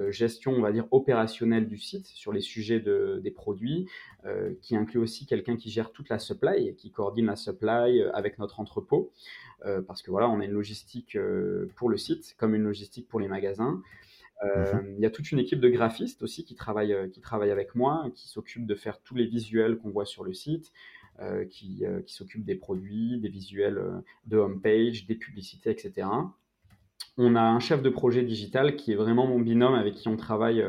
gestion, 0.08 0.52
on 0.52 0.60
va 0.60 0.72
dire, 0.72 0.88
opérationnelle 0.90 1.68
du 1.68 1.78
site 1.78 2.06
sur 2.08 2.32
les 2.32 2.40
sujets 2.40 2.80
de, 2.80 3.20
des 3.22 3.30
produits, 3.30 3.86
qui 4.60 4.74
inclut 4.74 4.98
aussi 4.98 5.24
quelqu'un 5.24 5.56
qui 5.56 5.70
gère 5.70 5.92
toute 5.92 6.08
la 6.08 6.18
supply, 6.18 6.74
qui 6.74 6.90
coordonne 6.90 7.26
la 7.26 7.36
supply 7.36 8.02
avec 8.12 8.40
notre 8.40 8.58
entrepôt. 8.58 9.12
Euh, 9.66 9.82
parce 9.82 10.02
que 10.02 10.10
voilà, 10.10 10.28
on 10.28 10.40
a 10.40 10.44
une 10.44 10.52
logistique 10.52 11.16
euh, 11.16 11.68
pour 11.76 11.88
le 11.88 11.96
site, 11.96 12.34
comme 12.38 12.54
une 12.54 12.62
logistique 12.62 13.08
pour 13.08 13.20
les 13.20 13.28
magasins. 13.28 13.82
Euh, 14.44 14.74
mhm. 14.74 14.94
Il 14.98 15.02
y 15.02 15.06
a 15.06 15.10
toute 15.10 15.32
une 15.32 15.40
équipe 15.40 15.60
de 15.60 15.68
graphistes 15.68 16.22
aussi 16.22 16.44
qui 16.44 16.54
travaille, 16.54 17.10
qui 17.10 17.20
travaille 17.20 17.50
avec 17.50 17.74
moi, 17.74 18.06
qui 18.14 18.28
s'occupe 18.28 18.66
de 18.66 18.74
faire 18.76 19.00
tous 19.00 19.16
les 19.16 19.26
visuels 19.26 19.78
qu'on 19.78 19.90
voit 19.90 20.06
sur 20.06 20.22
le 20.22 20.32
site, 20.32 20.72
qui, 21.50 21.84
qui 22.06 22.14
s'occupe 22.14 22.44
des 22.44 22.54
produits, 22.54 23.18
des 23.20 23.28
visuels 23.28 23.82
de 24.26 24.36
homepage, 24.36 25.06
des 25.06 25.14
publicités, 25.14 25.70
etc. 25.70 26.06
On 27.16 27.34
a 27.34 27.42
un 27.42 27.58
chef 27.58 27.82
de 27.82 27.90
projet 27.90 28.22
digital 28.22 28.76
qui 28.76 28.92
est 28.92 28.94
vraiment 28.94 29.26
mon 29.26 29.40
binôme 29.40 29.74
avec 29.74 29.94
qui 29.94 30.08
on 30.08 30.16
travaille 30.16 30.64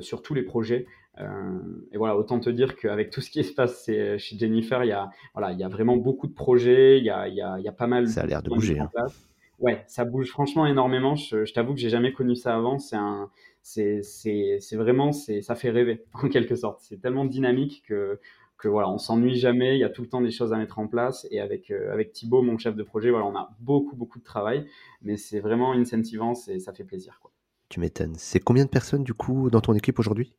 sur 0.00 0.22
tous 0.22 0.34
les 0.34 0.42
projets. 0.42 0.86
Euh, 1.18 1.58
et 1.92 1.98
voilà, 1.98 2.16
autant 2.16 2.40
te 2.40 2.48
dire 2.48 2.76
qu'avec 2.76 3.10
tout 3.10 3.20
ce 3.20 3.30
qui 3.30 3.44
se 3.44 3.52
passe 3.52 3.84
chez 3.84 4.38
Jennifer, 4.38 4.82
il 4.84 4.88
y 4.88 4.92
a, 4.92 5.10
voilà, 5.34 5.52
il 5.52 5.58
y 5.58 5.64
a 5.64 5.68
vraiment 5.68 5.96
beaucoup 5.96 6.26
de 6.26 6.32
projets, 6.32 6.98
il 6.98 7.04
y 7.04 7.10
a, 7.10 7.28
il 7.28 7.34
y 7.34 7.42
a, 7.42 7.58
il 7.58 7.64
y 7.64 7.68
a 7.68 7.72
pas 7.72 7.86
mal. 7.86 8.08
Ça 8.08 8.22
a 8.22 8.26
l'air 8.26 8.42
de 8.42 8.48
bouger. 8.48 8.78
Hein. 8.78 8.88
Ouais, 9.58 9.84
ça 9.86 10.04
bouge 10.04 10.30
franchement 10.30 10.66
énormément. 10.66 11.14
Je, 11.14 11.44
je 11.44 11.52
t'avoue 11.52 11.74
que 11.74 11.80
j'ai 11.80 11.90
jamais 11.90 12.12
connu 12.12 12.34
ça 12.34 12.56
avant. 12.56 12.78
C'est 12.78 12.96
un, 12.96 13.30
c'est, 13.62 14.02
c'est, 14.02 14.56
c'est 14.60 14.76
vraiment, 14.76 15.12
c'est, 15.12 15.42
ça 15.42 15.54
fait 15.54 15.70
rêver 15.70 16.04
en 16.14 16.28
quelque 16.28 16.56
sorte. 16.56 16.80
C'est 16.80 17.00
tellement 17.00 17.26
dynamique 17.26 17.84
que, 17.86 18.18
que 18.62 18.68
voilà, 18.68 18.88
on 18.88 18.98
s'ennuie 18.98 19.34
jamais. 19.34 19.76
Il 19.76 19.80
y 19.80 19.84
a 19.84 19.90
tout 19.90 20.02
le 20.02 20.08
temps 20.08 20.20
des 20.20 20.30
choses 20.30 20.52
à 20.52 20.56
mettre 20.56 20.78
en 20.78 20.86
place. 20.86 21.26
Et 21.32 21.40
avec, 21.40 21.70
euh, 21.70 21.92
avec 21.92 22.12
Thibaut, 22.12 22.42
mon 22.42 22.56
chef 22.58 22.76
de 22.76 22.82
projet, 22.84 23.10
voilà, 23.10 23.26
on 23.26 23.34
a 23.36 23.50
beaucoup, 23.58 23.96
beaucoup 23.96 24.20
de 24.20 24.24
travail. 24.24 24.66
Mais 25.02 25.16
c'est 25.16 25.40
vraiment 25.40 25.72
incentivant 25.72 26.34
et 26.46 26.60
ça 26.60 26.72
fait 26.72 26.84
plaisir. 26.84 27.18
Quoi. 27.20 27.32
Tu 27.68 27.80
m'étonnes. 27.80 28.14
C'est 28.16 28.38
combien 28.38 28.64
de 28.64 28.70
personnes 28.70 29.02
du 29.02 29.14
coup 29.14 29.50
dans 29.50 29.60
ton 29.60 29.74
équipe 29.74 29.98
aujourd'hui? 29.98 30.36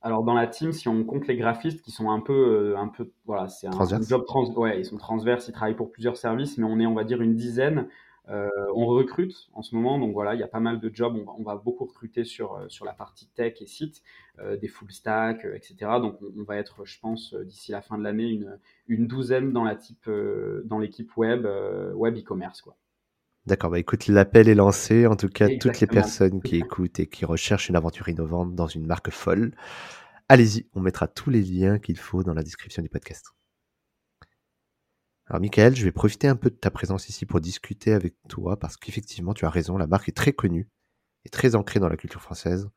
Alors 0.00 0.22
dans 0.22 0.34
la 0.34 0.46
team, 0.46 0.72
si 0.72 0.88
on 0.88 1.04
compte 1.04 1.26
les 1.26 1.36
graphistes 1.36 1.82
qui 1.82 1.90
sont 1.90 2.10
un 2.10 2.20
peu, 2.20 2.32
euh, 2.32 2.78
un 2.78 2.88
peu, 2.88 3.10
voilà, 3.24 3.48
c'est 3.48 3.66
un, 3.66 4.02
job 4.02 4.24
trans, 4.26 4.52
ouais, 4.54 4.78
ils 4.80 4.84
sont 4.84 4.98
transverses, 4.98 5.48
ils 5.48 5.52
travaillent 5.52 5.76
pour 5.76 5.90
plusieurs 5.90 6.18
services, 6.18 6.58
mais 6.58 6.64
on 6.64 6.78
est, 6.78 6.86
on 6.86 6.94
va 6.94 7.04
dire, 7.04 7.22
une 7.22 7.34
dizaine. 7.34 7.88
Euh, 8.30 8.48
on 8.74 8.86
recrute 8.86 9.50
en 9.52 9.62
ce 9.62 9.74
moment, 9.74 9.98
donc 9.98 10.14
voilà, 10.14 10.34
il 10.34 10.40
y 10.40 10.42
a 10.42 10.48
pas 10.48 10.60
mal 10.60 10.80
de 10.80 10.90
jobs. 10.92 11.16
On 11.38 11.42
va, 11.42 11.56
beaucoup 11.56 11.84
recruter 11.84 12.24
sur, 12.24 12.54
euh, 12.54 12.68
sur 12.68 12.84
la 12.84 12.92
partie 12.92 13.28
tech 13.28 13.60
et 13.60 13.66
site, 13.66 14.02
des 14.60 14.66
full 14.66 14.90
stack, 14.90 15.44
etc. 15.44 15.76
Donc 16.00 16.18
on, 16.36 16.42
va 16.42 16.56
être, 16.56 16.84
je 16.84 16.98
pense, 16.98 17.34
d'ici 17.34 17.70
la 17.70 17.82
fin 17.82 17.98
de 17.98 18.02
l'année, 18.02 18.28
une, 18.28 18.58
une 18.88 19.06
douzaine 19.06 19.52
dans 19.52 19.62
la 19.62 19.76
type, 19.76 20.10
dans 20.64 20.78
l'équipe 20.78 21.16
web, 21.16 21.46
web 21.94 22.16
e-commerce, 22.16 22.60
quoi. 22.60 22.76
D'accord, 23.46 23.70
bah 23.70 23.78
écoute, 23.78 24.06
l'appel 24.06 24.48
est 24.48 24.54
lancé. 24.54 25.06
En 25.06 25.16
tout 25.16 25.28
cas, 25.28 25.48
toutes 25.60 25.78
les 25.80 25.86
personnes 25.86 26.40
qui 26.40 26.56
écoutent 26.56 26.98
et 26.98 27.06
qui 27.06 27.26
recherchent 27.26 27.68
une 27.68 27.76
aventure 27.76 28.08
innovante 28.08 28.54
dans 28.54 28.68
une 28.68 28.86
marque 28.86 29.10
folle, 29.10 29.52
allez-y, 30.30 30.66
on 30.74 30.80
mettra 30.80 31.08
tous 31.08 31.28
les 31.28 31.42
liens 31.42 31.78
qu'il 31.78 31.98
faut 31.98 32.22
dans 32.22 32.32
la 32.32 32.42
description 32.42 32.82
du 32.82 32.88
podcast. 32.88 33.34
Alors 35.26 35.40
Michael, 35.40 35.74
je 35.74 35.84
vais 35.84 35.92
profiter 35.92 36.28
un 36.28 36.36
peu 36.36 36.50
de 36.50 36.54
ta 36.54 36.70
présence 36.70 37.08
ici 37.08 37.24
pour 37.26 37.40
discuter 37.40 37.92
avec 37.92 38.14
toi 38.28 38.58
parce 38.58 38.76
qu'effectivement, 38.76 39.34
tu 39.34 39.46
as 39.46 39.50
raison, 39.50 39.76
la 39.76 39.86
marque 39.86 40.08
est 40.08 40.16
très 40.16 40.32
connue 40.32 40.68
et 41.24 41.30
très 41.30 41.54
ancrée 41.54 41.80
dans 41.80 41.88
la 41.88 41.96
culture 41.96 42.20
française. 42.20 42.68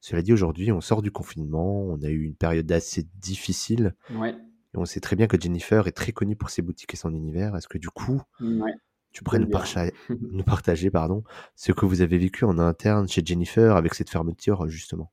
Cela 0.00 0.22
dit, 0.22 0.32
aujourd'hui, 0.32 0.72
on 0.72 0.80
sort 0.80 1.02
du 1.02 1.10
confinement, 1.10 1.80
on 1.82 2.02
a 2.02 2.08
eu 2.08 2.22
une 2.22 2.34
période 2.34 2.70
assez 2.70 3.06
difficile. 3.14 3.94
Ouais. 4.14 4.30
Et 4.30 4.78
on 4.78 4.84
sait 4.84 5.00
très 5.00 5.16
bien 5.16 5.26
que 5.26 5.40
Jennifer 5.40 5.86
est 5.86 5.92
très 5.92 6.12
connue 6.12 6.36
pour 6.36 6.50
ses 6.50 6.62
boutiques 6.62 6.92
et 6.94 6.96
son 6.96 7.14
univers. 7.14 7.56
Est-ce 7.56 7.68
que 7.68 7.78
du 7.78 7.88
coup, 7.88 8.20
ouais 8.40 8.74
tu 9.16 9.24
pourrais 9.24 9.38
nous, 9.38 9.48
partager, 10.44 10.90
pardon, 10.90 11.24
ce 11.54 11.72
que 11.72 11.86
vous 11.86 12.02
avez 12.02 12.18
vécu 12.18 12.44
en 12.44 12.58
interne 12.58 13.08
chez 13.08 13.22
Jennifer 13.24 13.74
avec 13.74 13.94
cette 13.94 14.10
fermeture, 14.10 14.68
justement? 14.68 15.10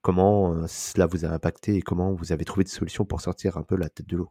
Comment 0.00 0.54
euh, 0.54 0.66
cela 0.68 1.06
vous 1.06 1.24
a 1.24 1.28
impacté 1.28 1.74
et 1.74 1.82
comment 1.82 2.12
vous 2.12 2.30
avez 2.30 2.44
trouvé 2.44 2.62
des 2.62 2.70
solutions 2.70 3.04
pour 3.04 3.20
sortir 3.20 3.56
un 3.56 3.64
peu 3.64 3.74
la 3.74 3.88
tête 3.88 4.06
de 4.06 4.16
l'eau? 4.16 4.30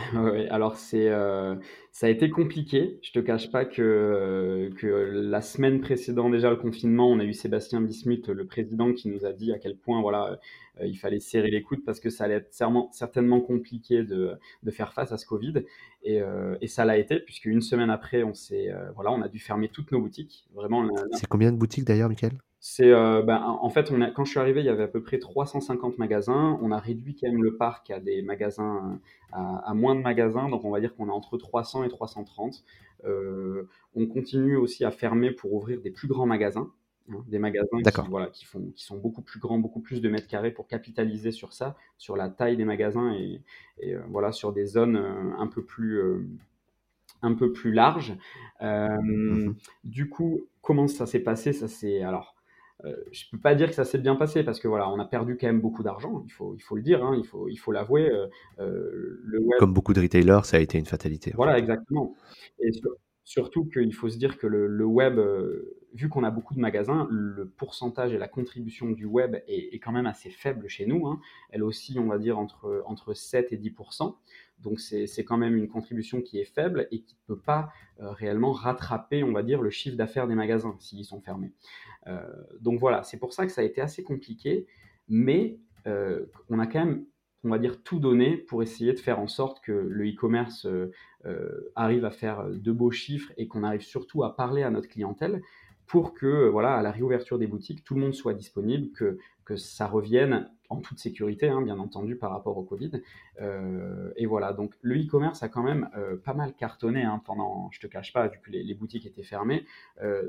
Ouais, 0.14 0.48
alors 0.50 0.76
c'est, 0.76 1.08
euh, 1.08 1.56
ça 1.90 2.06
a 2.06 2.10
été 2.10 2.30
compliqué. 2.30 3.00
Je 3.02 3.10
te 3.10 3.18
cache 3.18 3.50
pas 3.50 3.64
que, 3.64 4.70
que 4.78 4.86
la 4.86 5.40
semaine 5.40 5.80
précédant 5.80 6.30
déjà 6.30 6.50
le 6.50 6.56
confinement, 6.56 7.10
on 7.10 7.18
a 7.18 7.24
eu 7.24 7.32
Sébastien 7.32 7.80
Bismuth, 7.80 8.28
le 8.28 8.46
président, 8.46 8.92
qui 8.92 9.08
nous 9.08 9.24
a 9.26 9.32
dit 9.32 9.52
à 9.52 9.58
quel 9.58 9.76
point 9.76 10.00
voilà, 10.00 10.38
euh, 10.80 10.86
il 10.86 10.96
fallait 10.96 11.18
serrer 11.18 11.50
les 11.50 11.62
coudes 11.62 11.84
parce 11.84 11.98
que 11.98 12.08
ça 12.08 12.24
allait 12.24 12.34
être 12.34 12.52
certainement 12.92 13.40
compliqué 13.40 14.04
de, 14.04 14.38
de 14.62 14.70
faire 14.70 14.92
face 14.92 15.10
à 15.10 15.16
ce 15.16 15.26
Covid. 15.26 15.64
Et, 16.04 16.22
euh, 16.22 16.56
et 16.60 16.68
ça 16.68 16.84
l'a 16.84 16.96
été, 16.96 17.18
puisque 17.18 17.46
une 17.46 17.60
semaine 17.60 17.90
après, 17.90 18.22
on 18.22 18.34
s'est, 18.34 18.72
voilà, 18.94 19.10
on 19.10 19.22
a 19.22 19.28
dû 19.28 19.40
fermer 19.40 19.68
toutes 19.68 19.90
nos 19.90 20.00
boutiques. 20.00 20.46
Vraiment. 20.54 20.88
C'est 21.12 21.26
combien 21.26 21.50
de 21.50 21.56
boutiques 21.56 21.84
d'ailleurs, 21.84 22.08
Michael? 22.08 22.38
C'est, 22.60 22.90
euh, 22.90 23.22
ben, 23.22 23.40
en 23.40 23.70
fait, 23.70 23.92
on 23.92 24.00
a, 24.00 24.10
quand 24.10 24.24
je 24.24 24.30
suis 24.30 24.40
arrivé, 24.40 24.60
il 24.60 24.66
y 24.66 24.68
avait 24.68 24.82
à 24.82 24.88
peu 24.88 25.00
près 25.00 25.18
350 25.18 25.98
magasins. 25.98 26.58
On 26.60 26.72
a 26.72 26.78
réduit 26.78 27.14
quand 27.14 27.28
même 27.28 27.42
le 27.42 27.56
parc 27.56 27.90
à 27.90 28.00
des 28.00 28.20
magasins, 28.22 28.98
à, 29.32 29.74
moins 29.74 29.94
de 29.94 30.00
magasins. 30.00 30.48
Donc, 30.48 30.64
on 30.64 30.70
va 30.70 30.80
dire 30.80 30.94
qu'on 30.96 31.08
est 31.08 31.12
entre 31.12 31.38
300 31.38 31.84
et 31.84 31.88
330. 31.88 32.64
Euh, 33.04 33.68
on 33.94 34.06
continue 34.06 34.56
aussi 34.56 34.84
à 34.84 34.90
fermer 34.90 35.30
pour 35.30 35.52
ouvrir 35.52 35.80
des 35.80 35.90
plus 35.90 36.08
grands 36.08 36.26
magasins. 36.26 36.72
Hein, 37.10 37.24
des 37.28 37.38
magasins 37.38 37.78
qui, 37.82 38.10
voilà, 38.10 38.26
qui, 38.26 38.44
font, 38.44 38.70
qui 38.74 38.84
sont 38.84 38.98
beaucoup 38.98 39.22
plus 39.22 39.40
grands, 39.40 39.58
beaucoup 39.58 39.80
plus 39.80 40.02
de 40.02 40.08
mètres 40.10 40.26
carrés 40.26 40.50
pour 40.50 40.66
capitaliser 40.66 41.30
sur 41.30 41.54
ça, 41.54 41.76
sur 41.96 42.16
la 42.16 42.28
taille 42.28 42.56
des 42.56 42.66
magasins 42.66 43.14
et, 43.14 43.40
et 43.78 43.94
euh, 43.94 44.02
voilà, 44.10 44.32
sur 44.32 44.52
des 44.52 44.66
zones 44.66 44.96
un 44.96 45.46
peu 45.46 45.64
plus, 45.64 46.02
un 47.22 47.34
peu 47.34 47.52
plus 47.52 47.72
larges. 47.72 48.16
Mmh 48.60 49.52
du 49.84 50.10
coup, 50.10 50.40
comment 50.60 50.86
ça 50.88 51.06
s'est 51.06 51.20
passé? 51.20 51.54
Ça 51.54 51.66
c'est 51.66 52.02
alors 52.02 52.34
euh, 52.84 52.94
je 53.10 53.24
peux 53.30 53.38
pas 53.38 53.54
dire 53.54 53.68
que 53.68 53.74
ça 53.74 53.84
s'est 53.84 53.98
bien 53.98 54.14
passé 54.14 54.44
parce 54.44 54.60
que 54.60 54.68
voilà, 54.68 54.88
on 54.88 54.98
a 55.00 55.04
perdu 55.04 55.36
quand 55.36 55.48
même 55.48 55.60
beaucoup 55.60 55.82
d'argent. 55.82 56.22
Il 56.24 56.32
faut, 56.32 56.54
il 56.54 56.60
faut 56.60 56.76
le 56.76 56.82
dire, 56.82 57.04
hein, 57.04 57.14
il 57.18 57.26
faut, 57.26 57.48
il 57.48 57.56
faut 57.56 57.72
l'avouer. 57.72 58.08
Euh, 58.08 58.26
euh, 58.60 59.56
Comme 59.58 59.74
beaucoup 59.74 59.92
de 59.92 60.00
retailers, 60.00 60.44
ça 60.44 60.58
a 60.58 60.60
été 60.60 60.78
une 60.78 60.86
fatalité. 60.86 61.32
Voilà, 61.34 61.58
exactement. 61.58 62.14
Et 62.60 62.70
Surtout 63.28 63.66
qu'il 63.66 63.92
faut 63.92 64.08
se 64.08 64.16
dire 64.16 64.38
que 64.38 64.46
le, 64.46 64.86
web, 64.86 65.18
euh, 65.18 65.76
vu 65.92 66.08
qu'on 66.08 66.24
a 66.24 66.30
beaucoup 66.30 66.54
de 66.54 66.60
magasins, 66.60 67.06
le 67.10 67.46
pourcentage 67.46 68.14
et 68.14 68.16
la 68.16 68.26
contribution 68.26 68.88
du 68.88 69.04
web 69.04 69.36
est, 69.46 69.78
quand 69.80 69.92
même 69.92 70.06
assez 70.06 70.30
faible 70.30 70.66
chez 70.66 70.86
nous. 70.86 71.06
Hein. 71.06 71.20
Elle 71.50 71.62
aussi, 71.62 71.98
on 71.98 72.06
va 72.06 72.16
dire, 72.16 72.38
entre, 72.38 72.82
entre 72.86 73.12
7 73.12 73.52
et 73.52 73.58
10% 73.58 74.16
Donc 74.60 74.80
c'est 74.80 75.24
quand 75.24 75.36
même 75.36 75.56
une 75.56 75.68
contribution 75.68 76.22
qui 76.22 76.38
est 76.40 76.46
faible 76.46 76.88
et 76.90 77.02
qui 77.02 77.16
ne 77.16 77.34
peut 77.34 77.38
pas 77.38 77.68
euh, 78.00 78.12
réellement 78.12 78.52
rattraper, 78.52 79.22
on 79.22 79.32
va 79.32 79.42
dire, 79.42 79.60
le 79.60 79.68
chiffre 79.68 79.98
d'affaires 79.98 80.26
des 80.26 80.34
magasins 80.34 80.74
s'ils 80.78 81.04
sont 81.04 81.20
fermés. 81.20 81.52
Euh, 82.06 82.26
donc 82.62 82.80
voilà, 82.80 83.02
c'est 83.02 83.18
pour 83.18 83.34
ça 83.34 83.44
que 83.44 83.52
ça 83.52 83.60
a 83.60 83.64
été 83.64 83.82
assez 83.82 84.02
compliqué, 84.02 84.66
mais 85.06 85.58
on 85.84 86.58
a 86.58 86.66
quand 86.66 86.84
même 86.84 87.04
on 87.44 87.50
va 87.50 87.58
dire, 87.58 87.82
tout 87.82 88.00
donner 88.00 88.36
pour 88.36 88.62
essayer 88.62 88.92
de 88.92 88.98
faire 88.98 89.20
en 89.20 89.28
sorte 89.28 89.60
que 89.60 89.72
le 89.72 90.08
e-commerce 90.08 90.66
euh, 90.66 90.90
euh, 91.26 91.70
arrive 91.76 92.04
à 92.04 92.10
faire 92.10 92.48
de 92.48 92.72
beaux 92.72 92.90
chiffres 92.90 93.32
et 93.36 93.46
qu'on 93.46 93.62
arrive 93.62 93.82
surtout 93.82 94.24
à 94.24 94.34
parler 94.34 94.62
à 94.62 94.70
notre 94.70 94.88
clientèle 94.88 95.42
pour 95.86 96.12
que, 96.12 96.48
voilà, 96.48 96.74
à 96.74 96.82
la 96.82 96.90
réouverture 96.90 97.38
des 97.38 97.46
boutiques, 97.46 97.82
tout 97.82 97.94
le 97.94 98.00
monde 98.02 98.14
soit 98.14 98.34
disponible, 98.34 98.90
que, 98.92 99.18
ça 99.56 99.86
revienne 99.86 100.50
en 100.68 100.76
toute 100.82 100.98
sécurité, 100.98 101.48
hein, 101.48 101.62
bien 101.62 101.78
entendu, 101.78 102.16
par 102.16 102.30
rapport 102.32 102.58
au 102.58 102.62
Covid. 102.62 103.00
Euh, 103.40 104.12
et 104.16 104.26
voilà, 104.26 104.52
donc 104.52 104.74
le 104.82 104.96
e-commerce 104.96 105.42
a 105.42 105.48
quand 105.48 105.62
même 105.62 105.88
pas 106.22 106.34
mal 106.34 106.52
cartonné 106.52 107.02
hein, 107.02 107.22
pendant, 107.24 107.70
je 107.72 107.80
te 107.80 107.86
cache 107.86 108.12
pas, 108.12 108.28
vu 108.28 108.38
que 108.44 108.50
les, 108.50 108.74
boutiques 108.74 109.06
étaient 109.06 109.22
fermées, 109.22 109.64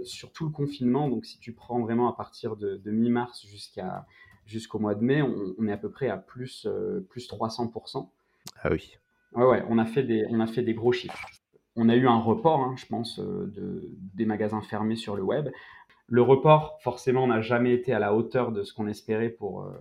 sur 0.03 0.31
tout 0.31 0.45
le 0.45 0.51
confinement. 0.51 1.09
Donc 1.09 1.25
si 1.25 1.37
tu 1.37 1.51
prends 1.51 1.81
vraiment 1.81 2.09
à 2.09 2.15
partir 2.15 2.55
de 2.55 2.91
mi-mars 2.91 3.45
jusqu'à 3.45 4.05
jusqu'au 4.49 4.79
mois 4.79 4.95
de 4.95 5.03
mai, 5.03 5.21
on, 5.21 5.67
est 5.67 5.71
à 5.71 5.77
peu 5.77 5.89
près 5.89 6.09
à 6.09 6.17
plus, 6.17 6.65
euh, 6.65 7.05
plus 7.09 7.29
300%. 7.29 8.09
Ah 8.61 8.69
oui. 8.71 8.97
Ouais, 9.33 9.45
ouais, 9.45 9.63
on 9.69 9.77
a 9.77 9.85
fait 9.85 10.03
des, 10.03 10.25
on 10.29 10.39
a 10.39 10.47
fait 10.47 10.63
des 10.63 10.73
gros 10.73 10.91
chiffres. 10.91 11.29
On 11.75 11.87
a 11.87 11.95
eu 11.95 12.07
un 12.07 12.19
report, 12.19 12.61
hein, 12.61 12.75
je 12.77 12.87
pense, 12.87 13.19
euh, 13.19 13.51
de, 13.55 13.89
des 14.15 14.25
magasins 14.25 14.61
fermés 14.61 14.95
sur 14.95 15.15
le 15.15 15.21
web. 15.21 15.49
Le 16.07 16.21
report, 16.23 16.79
forcément, 16.81 17.27
n'a 17.27 17.41
jamais 17.41 17.73
été 17.73 17.93
à 17.93 17.99
la 17.99 18.15
hauteur 18.15 18.51
de 18.51 18.63
ce 18.63 18.73
qu'on 18.73 18.87
espérait 18.87 19.29
pour, 19.29 19.61
euh, 19.61 19.71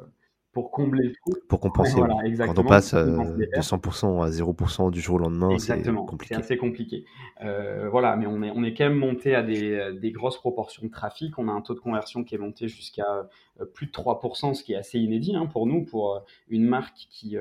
pour 0.52 0.70
combler 0.70 1.08
le 1.08 1.12
trou. 1.12 1.32
Pour 1.48 1.60
compenser. 1.60 2.00
Quand 2.38 2.58
on 2.58 2.64
passe 2.64 2.94
euh, 2.94 3.06
de 3.06 3.60
100% 3.60 4.24
à 4.24 4.30
0% 4.30 4.90
du 4.90 5.00
jour 5.00 5.16
au 5.16 5.18
lendemain, 5.18 5.58
c'est 5.58 5.82
compliqué. 5.82 6.34
C'est 6.34 6.40
assez 6.40 6.56
compliqué. 6.56 7.04
Euh, 7.42 7.88
voilà, 7.90 8.16
mais 8.16 8.26
on 8.26 8.42
est, 8.42 8.50
on 8.50 8.64
est 8.64 8.74
quand 8.74 8.84
même 8.84 8.98
monté 8.98 9.34
à 9.34 9.42
des, 9.42 9.92
des, 10.00 10.10
grosses 10.10 10.38
proportions 10.38 10.86
de 10.86 10.90
trafic. 10.90 11.38
On 11.38 11.48
a 11.48 11.52
un 11.52 11.60
taux 11.60 11.74
de 11.74 11.80
conversion 11.80 12.24
qui 12.24 12.34
est 12.34 12.38
monté 12.38 12.68
jusqu'à 12.68 13.28
euh, 13.60 13.64
plus 13.66 13.86
de 13.86 13.92
3%, 13.92 14.54
ce 14.54 14.62
qui 14.64 14.72
est 14.72 14.76
assez 14.76 14.98
inédit 14.98 15.36
hein, 15.36 15.46
pour 15.46 15.66
nous, 15.66 15.84
pour 15.84 16.24
une 16.48 16.64
marque 16.64 16.96
qui, 17.10 17.36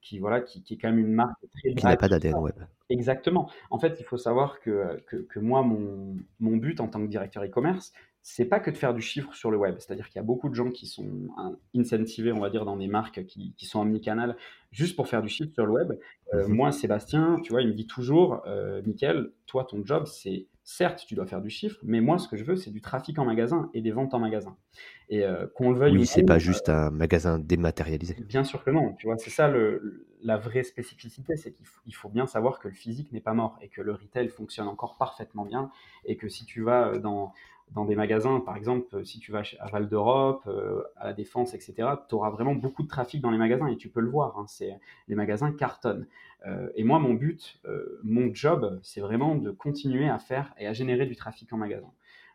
qui, 0.00 0.18
voilà, 0.18 0.40
qui, 0.40 0.62
qui, 0.62 0.74
est 0.74 0.76
quand 0.78 0.90
même 0.90 1.00
une 1.00 1.12
marque 1.12 1.40
très... 1.50 1.74
Qui 1.74 1.84
n'a 1.84 1.96
pas 1.96 2.08
d'ADN 2.08 2.36
web. 2.36 2.56
Exactement. 2.88 3.50
En 3.70 3.78
fait, 3.78 3.96
il 4.00 4.04
faut 4.04 4.18
savoir 4.18 4.60
que, 4.60 5.02
que, 5.06 5.16
que 5.16 5.38
moi, 5.38 5.62
mon, 5.62 6.16
mon 6.40 6.56
but 6.56 6.80
en 6.80 6.88
tant 6.88 7.00
que 7.00 7.06
directeur 7.06 7.42
e-commerce, 7.42 7.92
c'est 8.22 8.44
pas 8.44 8.60
que 8.60 8.70
de 8.70 8.76
faire 8.76 8.94
du 8.94 9.02
chiffre 9.02 9.34
sur 9.34 9.50
le 9.50 9.56
web. 9.56 9.76
C'est-à-dire 9.78 10.08
qu'il 10.08 10.16
y 10.16 10.20
a 10.20 10.24
beaucoup 10.24 10.48
de 10.48 10.54
gens 10.54 10.70
qui 10.70 10.86
sont 10.86 11.28
incentivés, 11.74 12.32
on 12.32 12.40
va 12.40 12.50
dire, 12.50 12.64
dans 12.64 12.76
des 12.76 12.86
marques 12.86 13.24
qui, 13.26 13.52
qui 13.56 13.66
sont 13.66 13.80
omnicanal 13.80 14.36
juste 14.70 14.96
pour 14.96 15.08
faire 15.08 15.22
du 15.22 15.28
chiffre 15.28 15.52
sur 15.52 15.66
le 15.66 15.72
web. 15.72 15.92
Euh, 16.32 16.46
mhm. 16.46 16.54
Moi, 16.54 16.72
Sébastien, 16.72 17.40
tu 17.42 17.52
vois, 17.52 17.62
il 17.62 17.68
me 17.68 17.74
dit 17.74 17.86
toujours, 17.86 18.42
euh, 18.46 18.80
Mickaël, 18.86 19.30
toi, 19.46 19.64
ton 19.64 19.84
job, 19.84 20.06
c'est 20.06 20.46
certes, 20.64 21.04
tu 21.06 21.14
dois 21.14 21.26
faire 21.26 21.42
du 21.42 21.50
chiffre, 21.50 21.78
mais 21.82 22.00
moi, 22.00 22.18
ce 22.18 22.28
que 22.28 22.36
je 22.36 22.44
veux, 22.44 22.56
c'est 22.56 22.70
du 22.70 22.80
trafic 22.80 23.18
en 23.18 23.24
magasin 23.24 23.68
et 23.74 23.82
des 23.82 23.90
ventes 23.90 24.14
en 24.14 24.20
magasin. 24.20 24.56
Et 25.08 25.24
euh, 25.24 25.46
qu'on 25.54 25.70
le 25.70 25.78
veuille 25.78 25.98
oui, 25.98 26.06
c'est 26.06 26.22
pas 26.22 26.38
juste 26.38 26.68
un 26.68 26.90
magasin 26.90 27.38
dématérialisé. 27.38 28.16
Bien 28.26 28.44
sûr 28.44 28.62
que 28.64 28.70
non. 28.70 28.94
Tu 28.94 29.06
vois, 29.06 29.18
c'est 29.18 29.30
ça 29.30 29.48
le, 29.48 30.06
la 30.22 30.38
vraie 30.38 30.62
spécificité, 30.62 31.36
c'est 31.36 31.52
qu'il 31.52 31.94
faut, 31.94 32.08
bien 32.08 32.26
savoir 32.26 32.60
que 32.60 32.68
le 32.68 32.74
physique 32.74 33.12
n'est 33.12 33.20
pas 33.20 33.34
mort 33.34 33.58
et 33.60 33.68
que 33.68 33.82
le 33.82 33.92
retail 33.92 34.28
fonctionne 34.28 34.68
encore 34.68 34.96
parfaitement 34.96 35.44
bien 35.44 35.70
et 36.04 36.16
que 36.16 36.28
si 36.28 36.46
tu 36.46 36.62
vas 36.62 36.98
dans 36.98 37.32
dans 37.74 37.84
des 37.84 37.96
magasins, 37.96 38.40
par 38.40 38.56
exemple, 38.56 39.04
si 39.04 39.18
tu 39.18 39.32
vas 39.32 39.42
à 39.60 39.70
Val 39.70 39.88
d'Europe, 39.88 40.42
euh, 40.46 40.82
à 40.96 41.06
la 41.06 41.12
Défense, 41.12 41.54
etc., 41.54 41.88
tu 42.08 42.14
auras 42.14 42.30
vraiment 42.30 42.54
beaucoup 42.54 42.82
de 42.82 42.88
trafic 42.88 43.20
dans 43.20 43.30
les 43.30 43.38
magasins 43.38 43.66
et 43.68 43.76
tu 43.76 43.88
peux 43.88 44.00
le 44.00 44.10
voir. 44.10 44.38
Hein, 44.38 44.44
c'est, 44.46 44.78
les 45.08 45.14
magasins 45.14 45.52
cartonnent. 45.52 46.06
Euh, 46.46 46.68
et 46.74 46.84
moi, 46.84 46.98
mon 46.98 47.14
but, 47.14 47.60
euh, 47.64 48.00
mon 48.02 48.32
job, 48.34 48.78
c'est 48.82 49.00
vraiment 49.00 49.36
de 49.36 49.50
continuer 49.50 50.08
à 50.08 50.18
faire 50.18 50.54
et 50.58 50.66
à 50.66 50.72
générer 50.72 51.06
du 51.06 51.16
trafic 51.16 51.52
en 51.52 51.56
magasin. 51.56 51.90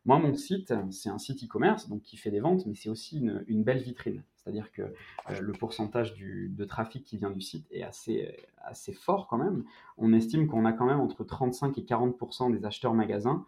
Moi, 0.06 0.20
mon 0.20 0.34
site, 0.34 0.74
c'est 0.92 1.10
un 1.10 1.18
site 1.18 1.44
e-commerce 1.44 1.90
donc 1.90 2.02
qui 2.02 2.16
fait 2.16 2.32
des 2.32 2.40
ventes, 2.40 2.66
mais 2.66 2.76
c'est 2.76 2.88
aussi 2.88 3.20
une, 3.20 3.64
belle 3.64 3.80
vitrine. 3.80 4.24
C'est-à-dire 4.38 4.72
que 4.72 4.84
le 5.38 5.52
pourcentage 5.52 6.16
de 6.16 6.64
trafic 6.64 7.04
qui 7.04 7.18
vient 7.18 7.30
du 7.30 7.42
site 7.42 7.68
est 7.72 7.84
assez, 7.84 8.94
fort 8.94 9.28
quand 9.28 9.38
même. 9.38 9.66
On 9.98 10.14
estime 10.14 10.48
qu'on 10.48 10.64
a 10.64 10.72
quand 10.72 10.86
même 10.86 11.02
entre 11.02 11.26
35 11.26 11.78
et 11.78 11.82
40% 11.82 12.58
des 12.58 12.66
acheteurs 12.66 12.94
magasins 12.94 13.46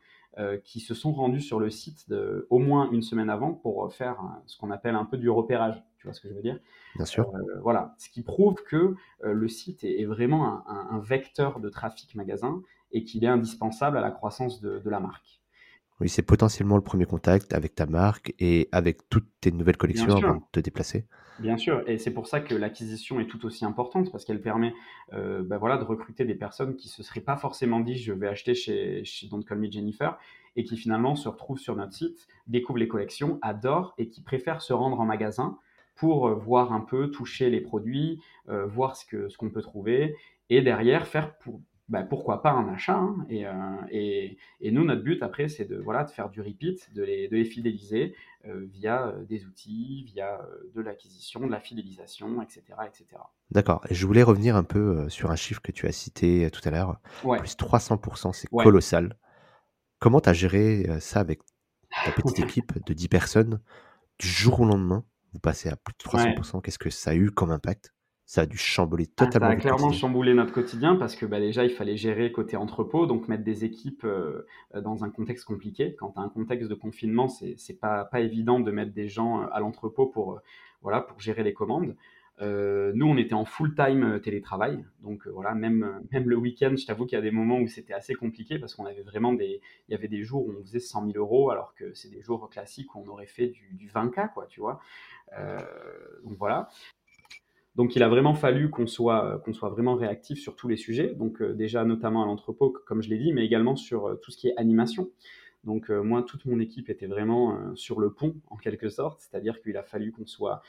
qui 0.64 0.80
se 0.80 0.94
sont 0.94 1.12
rendus 1.12 1.42
sur 1.42 1.60
le 1.60 1.70
site 1.70 2.10
de, 2.10 2.48
au 2.50 2.60
moins 2.60 2.90
une 2.92 3.02
semaine 3.02 3.30
avant 3.30 3.52
pour 3.52 3.94
faire 3.94 4.18
ce 4.46 4.58
qu'on 4.58 4.72
appelle 4.72 4.96
un 4.96 5.04
peu 5.04 5.18
du 5.18 5.30
repérage. 5.30 5.84
Tu 6.00 6.08
vois 6.08 6.14
ce 6.14 6.22
que 6.22 6.30
je 6.30 6.34
veux 6.34 6.42
dire? 6.42 6.60
Bien 6.96 7.06
sûr. 7.06 7.30
Euh, 7.34 7.60
voilà, 7.62 7.94
ce 7.98 8.10
qui 8.10 8.22
prouve 8.22 8.56
que 8.64 8.96
euh, 9.24 9.34
le 9.34 9.48
site 9.48 9.84
est, 9.84 10.06
vraiment 10.06 10.68
un, 10.68 11.00
vecteur 11.00 11.60
de 11.60 11.70
trafic 11.70 12.16
magasin 12.16 12.62
et 12.92 13.04
qu'il 13.04 13.24
est 13.24 13.28
indispensable 13.28 13.98
à 13.98 14.02
la 14.02 14.12
croissance 14.12 14.62
de, 14.62 14.80
de 14.80 14.90
la 14.90 15.00
marque. 15.00 15.42
Oui, 16.00 16.08
c'est 16.08 16.22
potentiellement 16.22 16.78
le 16.78 16.82
premier 16.82 17.06
contact 17.06 17.54
avec 17.54 17.76
ta 17.76 17.86
marque 17.86 18.34
et 18.40 18.70
avec 18.72 19.10
toutes 19.10 19.28
tes 19.42 19.52
nouvelles 19.52 19.78
collections 19.78 20.16
avant 20.16 20.36
de 20.36 20.42
te 20.54 20.62
déplacer. 20.62 21.06
Bien 21.39 21.55
sûr, 21.55 21.84
et 21.88 21.98
c'est 21.98 22.13
pour 22.13 22.27
ça 22.27 22.41
que 22.41 22.53
l'acquisition 22.53 23.22
est 23.22 23.25
tout 23.27 23.46
aussi 23.46 23.63
importante 23.63 24.12
parce 24.12 24.25
qu'elle 24.25 24.41
permet 24.41 24.74
euh, 25.13 25.41
bah 25.41 25.58
de 25.58 25.84
recruter 25.86 26.25
des 26.25 26.36
personnes 26.36 26.75
qui 26.75 26.89
se 26.89 27.01
seraient 27.01 27.22
pas 27.22 27.38
forcément 27.38 27.79
dit 27.79 27.96
je 27.96 28.12
vais 28.12 28.27
acheter 28.27 28.55
chez, 28.55 29.05
chez 29.05 29.27
Don't 29.27 29.46
Call 29.46 29.60
Me 29.60 29.72
Jennifer 29.72 30.17
et 30.58 30.65
qui 30.65 30.75
finalement 30.75 31.15
se 31.15 31.29
retrouvent 31.29 31.60
sur 31.60 31.77
notre 31.77 31.93
site, 31.93 32.27
découvrent 32.48 32.79
les 32.79 32.89
collections, 32.89 33.39
adorent 33.41 33.93
et 33.98 34.10
qui 34.10 34.22
préfèrent 34.22 34.62
se 34.62 34.74
rendre 34.74 35.00
en 35.00 35.05
magasin 35.05 35.58
pour 35.96 36.27
euh, 36.27 36.34
voir 36.34 36.74
un 36.74 36.81
peu, 36.81 37.10
toucher 37.10 37.50
les 37.50 37.62
produits, 37.62 38.22
euh, 38.50 38.65
voir 38.65 38.98
ce 38.98 39.05
qu'on 39.05 39.29
ce 39.29 39.38
qu'on 39.38 39.50
peut 39.50 39.62
trouver 39.62 40.17
et 40.50 40.62
derrière 40.62 41.08
faire 41.08 41.38
pour, 41.38 41.62
bah, 41.89 42.03
pourquoi 42.03 42.41
pas 42.43 42.51
un 42.51 42.72
achat. 42.72 42.98
Hein, 42.98 43.25
euh, 43.31 43.81
et, 43.89 44.38
et, 44.62 44.72
nous, 44.72 44.86
notre 44.86 45.01
but 45.01 45.22
après, 45.24 45.50
c'est 45.50 45.65
de, 45.65 45.77
voilà, 45.77 46.03
de 46.03 46.12
faire 46.12 46.29
du 46.29 46.39
repeat, 46.39 46.93
de 46.93 47.03
les, 47.03 47.27
de 47.27 47.36
les 47.36 47.46
fidéliser 47.46 48.15
euh, 48.46 48.65
via 48.72 49.08
euh, 49.08 49.24
des 49.25 49.46
outils, 49.46 50.03
via 50.05 50.39
de 50.75 50.81
l'acquisition, 50.81 51.46
de 51.46 51.51
la 51.51 51.60
fidélisation, 51.60 52.41
etc. 52.43 52.63
etc. 52.88 53.22
D'accord. 53.50 53.81
Et 53.89 53.96
je 53.96 54.05
voulais 54.05 54.24
revenir 54.24 54.55
un 54.55 54.63
peu 54.63 55.10
sur 55.10 55.31
un 55.31 55.36
chiffre 55.36 55.62
que 55.62 55.72
tu 55.72 55.88
as 55.88 55.91
cité 55.91 56.50
tout 56.51 56.62
à 56.63 56.69
l'heure. 56.69 57.00
Plus 57.22 57.55
300%, 57.55 58.34
c'est 58.34 58.48
colossal. 58.50 59.17
Comment 59.98 60.22
tu 60.22 60.29
as 60.29 60.34
géré 60.34 60.86
ça 61.00 61.19
avec 61.19 61.41
ta 62.05 62.12
petite 62.12 62.39
équipe 62.39 62.86
de 62.86 62.93
10 62.93 63.08
personnes? 63.08 63.60
Du 64.19 64.27
jour 64.27 64.60
au 64.60 64.65
lendemain 64.65 65.03
Vous 65.34 65.39
passez 65.39 65.69
à 65.69 65.75
plus 65.75 65.93
de 65.93 66.03
300%. 66.03 66.62
Qu'est-ce 66.62 66.77
que 66.77 66.89
ça 66.91 67.12
a 67.12 67.15
eu 67.15 67.31
comme 67.31 67.51
impact? 67.51 67.93
Ça 68.30 68.42
a 68.42 68.46
dû 68.46 68.58
chambouler 68.58 69.08
totalement. 69.08 69.48
Ah, 69.48 69.54
ça 69.54 69.58
a 69.58 69.60
clairement 69.60 69.92
chamboulé 69.92 70.36
notre 70.36 70.54
quotidien 70.54 70.96
parce 70.96 71.16
que 71.16 71.26
bah, 71.26 71.40
déjà, 71.40 71.64
il 71.64 71.72
fallait 71.72 71.98
gérer 71.98 72.32
côté 72.32 72.58
entrepôt, 72.58 73.08
donc 73.08 73.28
mettre 73.28 73.44
des 73.44 73.66
équipes 73.66 74.04
euh, 74.04 74.46
dans 74.72 75.04
un 75.04 75.10
contexte 75.10 75.46
compliqué. 75.46 75.96
Quand 75.96 76.12
tu 76.12 76.20
as 76.20 76.22
un 76.22 76.30
contexte 76.30 76.70
de 76.70 76.76
confinement, 76.76 77.28
c'est 77.28 77.80
pas, 77.80 78.06
pas 78.06 78.20
évident 78.20 78.60
de 78.60 78.70
mettre 78.70 78.94
des 78.94 79.08
gens 79.08 79.42
euh, 79.42 79.48
à 79.52 79.60
l'entrepôt 79.60 80.06
pour, 80.06 80.34
euh, 80.34 80.40
voilà, 80.84 81.02
pour 81.02 81.20
gérer 81.20 81.42
les 81.42 81.54
commandes. 81.54 81.96
nous, 82.40 83.08
on 83.08 83.18
était 83.18 83.34
en 83.34 83.46
full-time 83.46 84.22
télétravail, 84.22 84.86
donc 85.02 85.28
voilà, 85.28 85.56
même, 85.56 86.00
même 86.12 86.30
le 86.30 86.38
week-end, 86.38 86.76
je 86.78 86.86
t'avoue 86.86 87.08
qu'il 87.08 87.16
y 87.18 87.20
a 87.20 87.24
des 87.24 87.32
moments 87.32 87.58
où 87.58 87.68
c'était 87.68 87.96
assez 87.96 88.14
compliqué 88.14 88.60
parce 88.60 88.76
qu'on 88.76 88.86
avait 88.86 89.02
vraiment 89.02 89.34
des, 89.34 89.60
il 89.88 89.92
y 89.92 89.96
avait 89.96 90.08
des 90.08 90.22
jours 90.22 90.46
où 90.46 90.54
on 90.56 90.62
faisait 90.62 90.80
100 90.80 91.14
000 91.14 91.18
euros 91.18 91.50
alors 91.50 91.74
que 91.74 91.96
c'est 91.96 92.12
des 92.12 92.22
jours 92.22 92.48
classiques 92.52 92.94
où 92.94 93.04
on 93.04 93.08
aurait 93.10 93.26
fait 93.26 93.48
du, 93.48 93.74
du 93.74 93.90
20K, 93.90 94.34
quoi, 94.34 94.46
tu 94.46 94.60
vois. 94.60 94.80
donc 96.24 96.38
voilà. 96.38 96.70
Donc 97.80 97.96
il 97.96 98.04
a 98.04 98.10
vraiment 98.10 98.34
fallu 98.34 98.70
qu'on 98.70 98.88
soit, 98.88 99.42
qu'on 99.46 99.54
soit 99.54 99.70
vraiment 99.70 99.96
réactif 99.96 100.38
sur 100.42 100.58
tous 100.58 100.68
les 100.68 100.76
sujets, 100.76 101.16
donc 101.16 101.42
euh, 101.42 101.54
déjà 101.54 101.86
notamment 101.86 102.22
à 102.22 102.26
l'entrepôt, 102.26 102.76
comme 102.86 103.02
je 103.02 103.10
l'ai 103.10 103.18
dit, 103.18 103.32
mais 103.32 103.46
également 103.46 103.78
sur 103.78 104.10
euh, 104.10 104.16
tout 104.16 104.32
ce 104.32 104.38
qui 104.38 104.50
est 104.50 104.54
animation. 104.58 105.12
Donc 105.64 105.90
euh, 105.90 106.04
moi, 106.04 106.22
toute 106.24 106.44
mon 106.46 106.60
équipe 106.60 106.90
était 106.90 107.08
vraiment 107.08 107.74
sur 107.76 108.02
le 108.02 108.12
pont, 108.12 108.36
en 108.50 108.58
quelque 108.58 108.90
sorte, 108.90 109.22
c'est-à-dire 109.22 109.62
qu'il 109.62 109.78
a 109.78 109.84
fallu 109.84 110.12
qu'on 110.12 110.26
soit, 110.26 110.62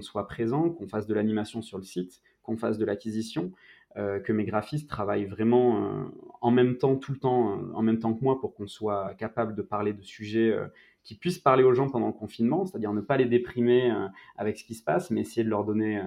soit 0.00 0.26
présent, 0.26 0.70
qu'on 0.70 0.88
fasse 0.88 1.06
de 1.06 1.14
l'animation 1.14 1.62
sur 1.62 1.78
le 1.78 1.84
site, 1.84 2.20
qu'on 2.42 2.56
fasse 2.56 2.78
de 2.78 2.84
l'acquisition, 2.84 3.52
que 3.94 4.32
mes 4.32 4.44
graphistes 4.44 4.88
travaillent 4.88 5.26
vraiment 5.26 6.10
en 6.40 6.50
même 6.50 6.78
temps, 6.78 6.96
tout 6.96 7.12
le 7.12 7.18
temps, 7.18 7.60
en 7.74 7.82
même 7.82 8.00
temps 8.00 8.14
que 8.14 8.24
moi, 8.24 8.40
pour 8.40 8.54
qu'on 8.54 8.66
soit 8.66 9.14
capable 9.14 9.54
de 9.54 9.62
parler 9.62 9.92
de 9.92 10.02
sujets 10.02 10.56
qui 11.04 11.16
puissent 11.16 11.38
parler 11.38 11.64
aux 11.64 11.74
gens 11.74 11.88
pendant 11.88 12.06
le 12.06 12.12
confinement, 12.12 12.64
c'est-à-dire 12.64 12.92
ne 12.92 13.00
pas 13.00 13.16
les 13.16 13.26
déprimer 13.26 13.90
euh, 13.90 14.06
avec 14.36 14.58
ce 14.58 14.64
qui 14.64 14.74
se 14.74 14.84
passe, 14.84 15.10
mais 15.10 15.22
essayer 15.22 15.44
de 15.44 15.48
leur 15.48 15.64
donner 15.64 15.98
euh, 15.98 16.04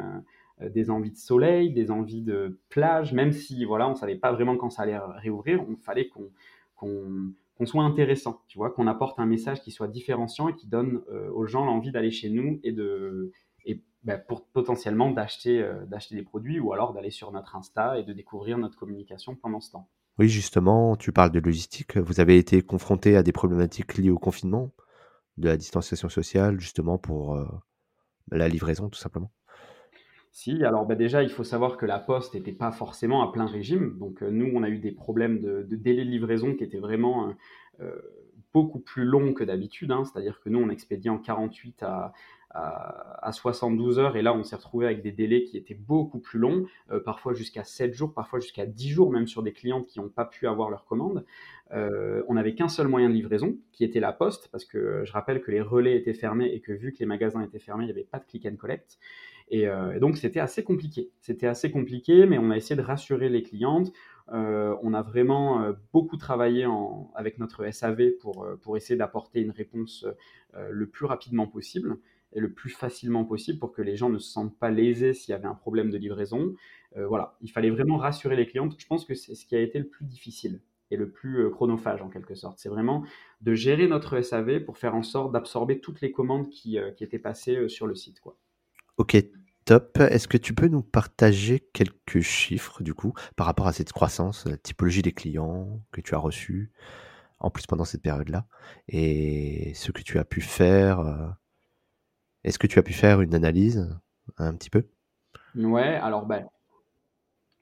euh, 0.61 0.69
des 0.69 0.89
envies 0.89 1.11
de 1.11 1.17
soleil, 1.17 1.71
des 1.71 1.91
envies 1.91 2.21
de 2.21 2.59
plage, 2.69 3.13
même 3.13 3.31
si 3.31 3.65
voilà, 3.65 3.89
on 3.89 3.95
savait 3.95 4.15
pas 4.15 4.31
vraiment 4.31 4.55
quand 4.57 4.69
ça 4.69 4.83
allait 4.83 4.97
réouvrir, 4.97 5.63
il 5.69 5.77
fallait 5.77 6.07
qu'on 6.07 7.65
soit 7.65 7.83
intéressant, 7.83 8.41
tu 8.47 8.57
vois, 8.57 8.71
qu'on 8.71 8.87
apporte 8.87 9.19
un 9.19 9.25
message 9.25 9.61
qui 9.61 9.71
soit 9.71 9.87
différenciant 9.87 10.49
et 10.49 10.55
qui 10.55 10.67
donne 10.67 11.01
aux 11.33 11.45
gens 11.45 11.65
l'envie 11.65 11.91
d'aller 11.91 12.11
chez 12.11 12.29
nous 12.29 12.59
et 12.63 12.71
de 12.71 13.31
et 13.65 13.81
bah, 14.03 14.17
pour 14.17 14.45
potentiellement 14.45 15.11
d'acheter 15.11 15.67
d'acheter 15.87 16.15
des 16.15 16.21
produits 16.21 16.59
ou 16.59 16.73
alors 16.73 16.93
d'aller 16.93 17.09
sur 17.09 17.31
notre 17.31 17.55
Insta 17.55 17.97
et 17.97 18.03
de 18.03 18.13
découvrir 18.13 18.57
notre 18.57 18.77
communication 18.77 19.35
pendant 19.35 19.59
ce 19.59 19.71
temps. 19.71 19.89
Oui, 20.17 20.29
justement, 20.29 20.95
tu 20.95 21.11
parles 21.11 21.31
de 21.31 21.39
logistique. 21.39 21.97
Vous 21.97 22.21
avez 22.21 22.37
été 22.37 22.61
confronté 22.61 23.17
à 23.17 23.23
des 23.23 23.33
problématiques 23.33 23.97
liées 23.97 24.11
au 24.11 24.17
confinement, 24.17 24.71
de 25.37 25.49
la 25.49 25.57
distanciation 25.57 26.09
sociale, 26.09 26.59
justement 26.59 26.97
pour 26.97 27.35
euh, 27.35 27.45
la 28.31 28.49
livraison, 28.49 28.89
tout 28.89 28.99
simplement? 28.99 29.31
Si, 30.31 30.63
alors, 30.65 30.85
bah, 30.85 30.95
déjà, 30.95 31.23
il 31.23 31.29
faut 31.29 31.45
savoir 31.45 31.77
que 31.77 31.85
la 31.85 31.99
poste 31.99 32.33
n'était 32.35 32.51
pas 32.51 32.71
forcément 32.71 33.23
à 33.23 33.31
plein 33.31 33.45
régime. 33.45 33.97
Donc, 33.97 34.21
heu, 34.21 34.29
nous, 34.29 34.51
on 34.53 34.63
a 34.63 34.69
eu 34.69 34.79
des 34.79 34.91
problèmes 34.91 35.39
de 35.39 35.63
délai 35.75 36.03
de 36.03 36.09
livraison 36.09 36.53
qui 36.55 36.63
étaient 36.63 36.79
vraiment, 36.79 37.33
heu, 37.79 38.01
beaucoup 38.53 38.79
plus 38.79 39.05
longs 39.05 39.33
que 39.33 39.43
d'habitude, 39.43 39.91
hein. 39.91 40.03
C'est-à-dire 40.05 40.41
que 40.41 40.49
nous, 40.49 40.59
on 40.59 40.69
expédiait 40.69 41.09
en 41.09 41.19
48 41.19 41.83
à 41.83 42.13
à 42.55 43.03
à 43.25 43.31
72 43.31 43.97
heures 43.99 44.17
et 44.17 44.21
là, 44.21 44.33
on 44.35 44.43
s'est 44.43 44.55
retrouvé 44.55 44.85
avec 44.85 45.01
des 45.01 45.11
délais 45.11 45.43
qui 45.43 45.57
étaient 45.57 45.73
beaucoup 45.73 46.19
plus 46.19 46.37
longs, 46.39 46.65
heu, 46.91 47.01
parfois 47.01 47.33
jusqu'à 47.33 47.63
7 47.63 47.93
jours, 47.93 48.13
parfois 48.13 48.39
jusqu'à 48.39 48.65
10 48.67 48.89
jours, 48.89 49.11
même 49.11 49.25
sur 49.27 49.41
des 49.43 49.51
clientes 49.53 49.87
qui 49.87 49.99
n'ont 49.99 50.09
pas 50.09 50.25
pu 50.25 50.47
avoir 50.47 50.69
leur 50.69 50.85
commande. 50.85 51.25
Heu, 51.73 52.23
on 52.27 52.35
n'avait 52.35 52.53
qu'un 52.55 52.67
seul 52.67 52.87
moyen 52.87 53.09
de 53.09 53.15
livraison, 53.15 53.57
qui 53.71 53.83
était 53.83 53.99
la 53.99 54.13
poste, 54.13 54.49
parce 54.51 54.63
que, 54.65 55.03
je 55.05 55.11
rappelle 55.11 55.41
que 55.41 55.49
les 55.51 55.61
relais 55.61 55.95
étaient 55.97 56.13
fermés 56.13 56.53
et 56.53 56.59
que 56.61 56.71
vu 56.71 56.93
que 56.93 56.99
les 56.99 57.05
magasins 57.07 57.41
étaient 57.41 57.59
fermés, 57.59 57.85
il 57.85 57.87
n'y 57.87 57.91
avait 57.93 58.03
pas 58.03 58.19
de 58.19 58.25
click 58.25 58.45
and 58.45 58.55
collect 58.57 58.99
et 59.49 59.67
heu 59.67 59.93
et 59.95 59.99
donc 59.99 60.17
c'était 60.17 60.39
assez 60.39 60.63
compliqué. 60.63 61.11
C'était 61.21 61.47
assez 61.47 61.71
compliqué, 61.71 62.25
mais 62.25 62.37
on 62.39 62.49
a 62.51 62.57
essayé 62.57 62.75
de 62.75 62.81
rassurer 62.85 63.29
les 63.29 63.43
clientes. 63.43 63.91
On 64.31 64.93
a 64.93 65.01
vraiment, 65.03 65.71
beaucoup 65.93 66.17
travaillé 66.17 66.65
avec 67.15 67.37
notre 67.37 67.63
SAV 67.71 68.11
pour, 68.19 68.47
essayer 68.77 68.97
d'apporter 68.97 69.41
une 69.41 69.51
réponse, 69.51 70.05
le 70.69 70.87
plus 70.87 71.05
rapidement 71.05 71.47
possible 71.47 71.97
et 72.35 72.39
le 72.39 72.53
plus 72.53 72.69
facilement 72.69 73.25
possible 73.25 73.57
pour 73.59 73.71
que 73.71 73.81
les 73.81 73.95
gens 73.95 74.09
ne 74.09 74.19
se 74.19 74.29
sentent 74.31 74.57
pas 74.59 74.69
lésés 74.69 75.13
s'il 75.13 75.31
y 75.31 75.35
avait 75.35 75.47
un 75.47 75.55
problème 75.55 75.89
de 75.89 75.97
livraison. 75.97 76.53
Heu, 76.97 77.05
voilà, 77.05 77.37
il 77.41 77.49
fallait 77.51 77.71
vraiment 77.71 77.97
rassurer 77.97 78.35
les 78.35 78.45
clientes. 78.45 78.75
Je 78.77 78.85
pense 78.87 79.05
que 79.05 79.15
c'est 79.15 79.33
ce 79.35 79.45
qui 79.45 79.55
a 79.55 79.61
été 79.61 79.79
le 79.79 79.87
plus 79.87 80.05
difficile 80.05 80.61
et 80.91 80.97
le 80.97 81.09
plus, 81.09 81.39
heu, 81.39 81.49
chronophage 81.49 82.01
en 82.01 82.09
quelque 82.09 82.35
sorte. 82.35 82.59
C'est 82.59 82.69
vraiment 82.69 83.03
de 83.41 83.55
gérer 83.55 83.87
notre 83.87 84.21
SAV 84.21 84.59
pour 84.59 84.77
faire 84.77 84.95
en 84.95 85.03
sorte 85.03 85.31
d'absorber 85.31 85.79
toutes 85.79 86.01
les 86.01 86.11
commandes 86.11 86.49
qui, 86.49 86.77
heu, 86.77 86.91
qui 86.95 87.03
étaient 87.03 87.19
passées, 87.19 87.67
sur 87.69 87.87
le 87.87 87.95
site, 87.95 88.19
quoi. 88.19 88.37
OK, 88.97 89.17
top. 89.65 89.97
Est-ce 89.99 90.27
que 90.27 90.37
tu 90.37 90.53
peux 90.53 90.67
nous 90.67 90.83
partager 90.83 91.59
quelques 91.73 92.21
chiffres, 92.21 92.83
du 92.83 92.93
coup, 92.93 93.13
par 93.35 93.45
rapport 93.45 93.67
à 93.67 93.73
cette 93.73 93.91
croissance, 93.91 94.45
la 94.45 94.57
typologie 94.57 95.01
des 95.01 95.11
clients 95.11 95.81
que 95.91 96.01
tu 96.01 96.15
as 96.15 96.19
reçus, 96.19 96.71
en 97.39 97.49
plus 97.49 97.65
pendant 97.67 97.85
cette 97.85 98.01
période-là 98.01 98.47
et 98.87 99.73
ce 99.75 99.91
que 99.91 100.01
tu 100.01 100.17
as 100.19 100.25
pu 100.25 100.41
faire, 100.41 101.35
est-ce 102.45 102.59
que 102.59 102.67
tu 102.67 102.79
as 102.79 102.83
pu 102.83 102.93
faire 102.93 103.21
une 103.21 103.33
analyse 103.33 103.89
un 104.37 104.53
petit 104.53 104.69
peu? 104.69 104.83
Ouais, 105.55 105.95
alors, 105.95 106.25
bah 106.25 106.43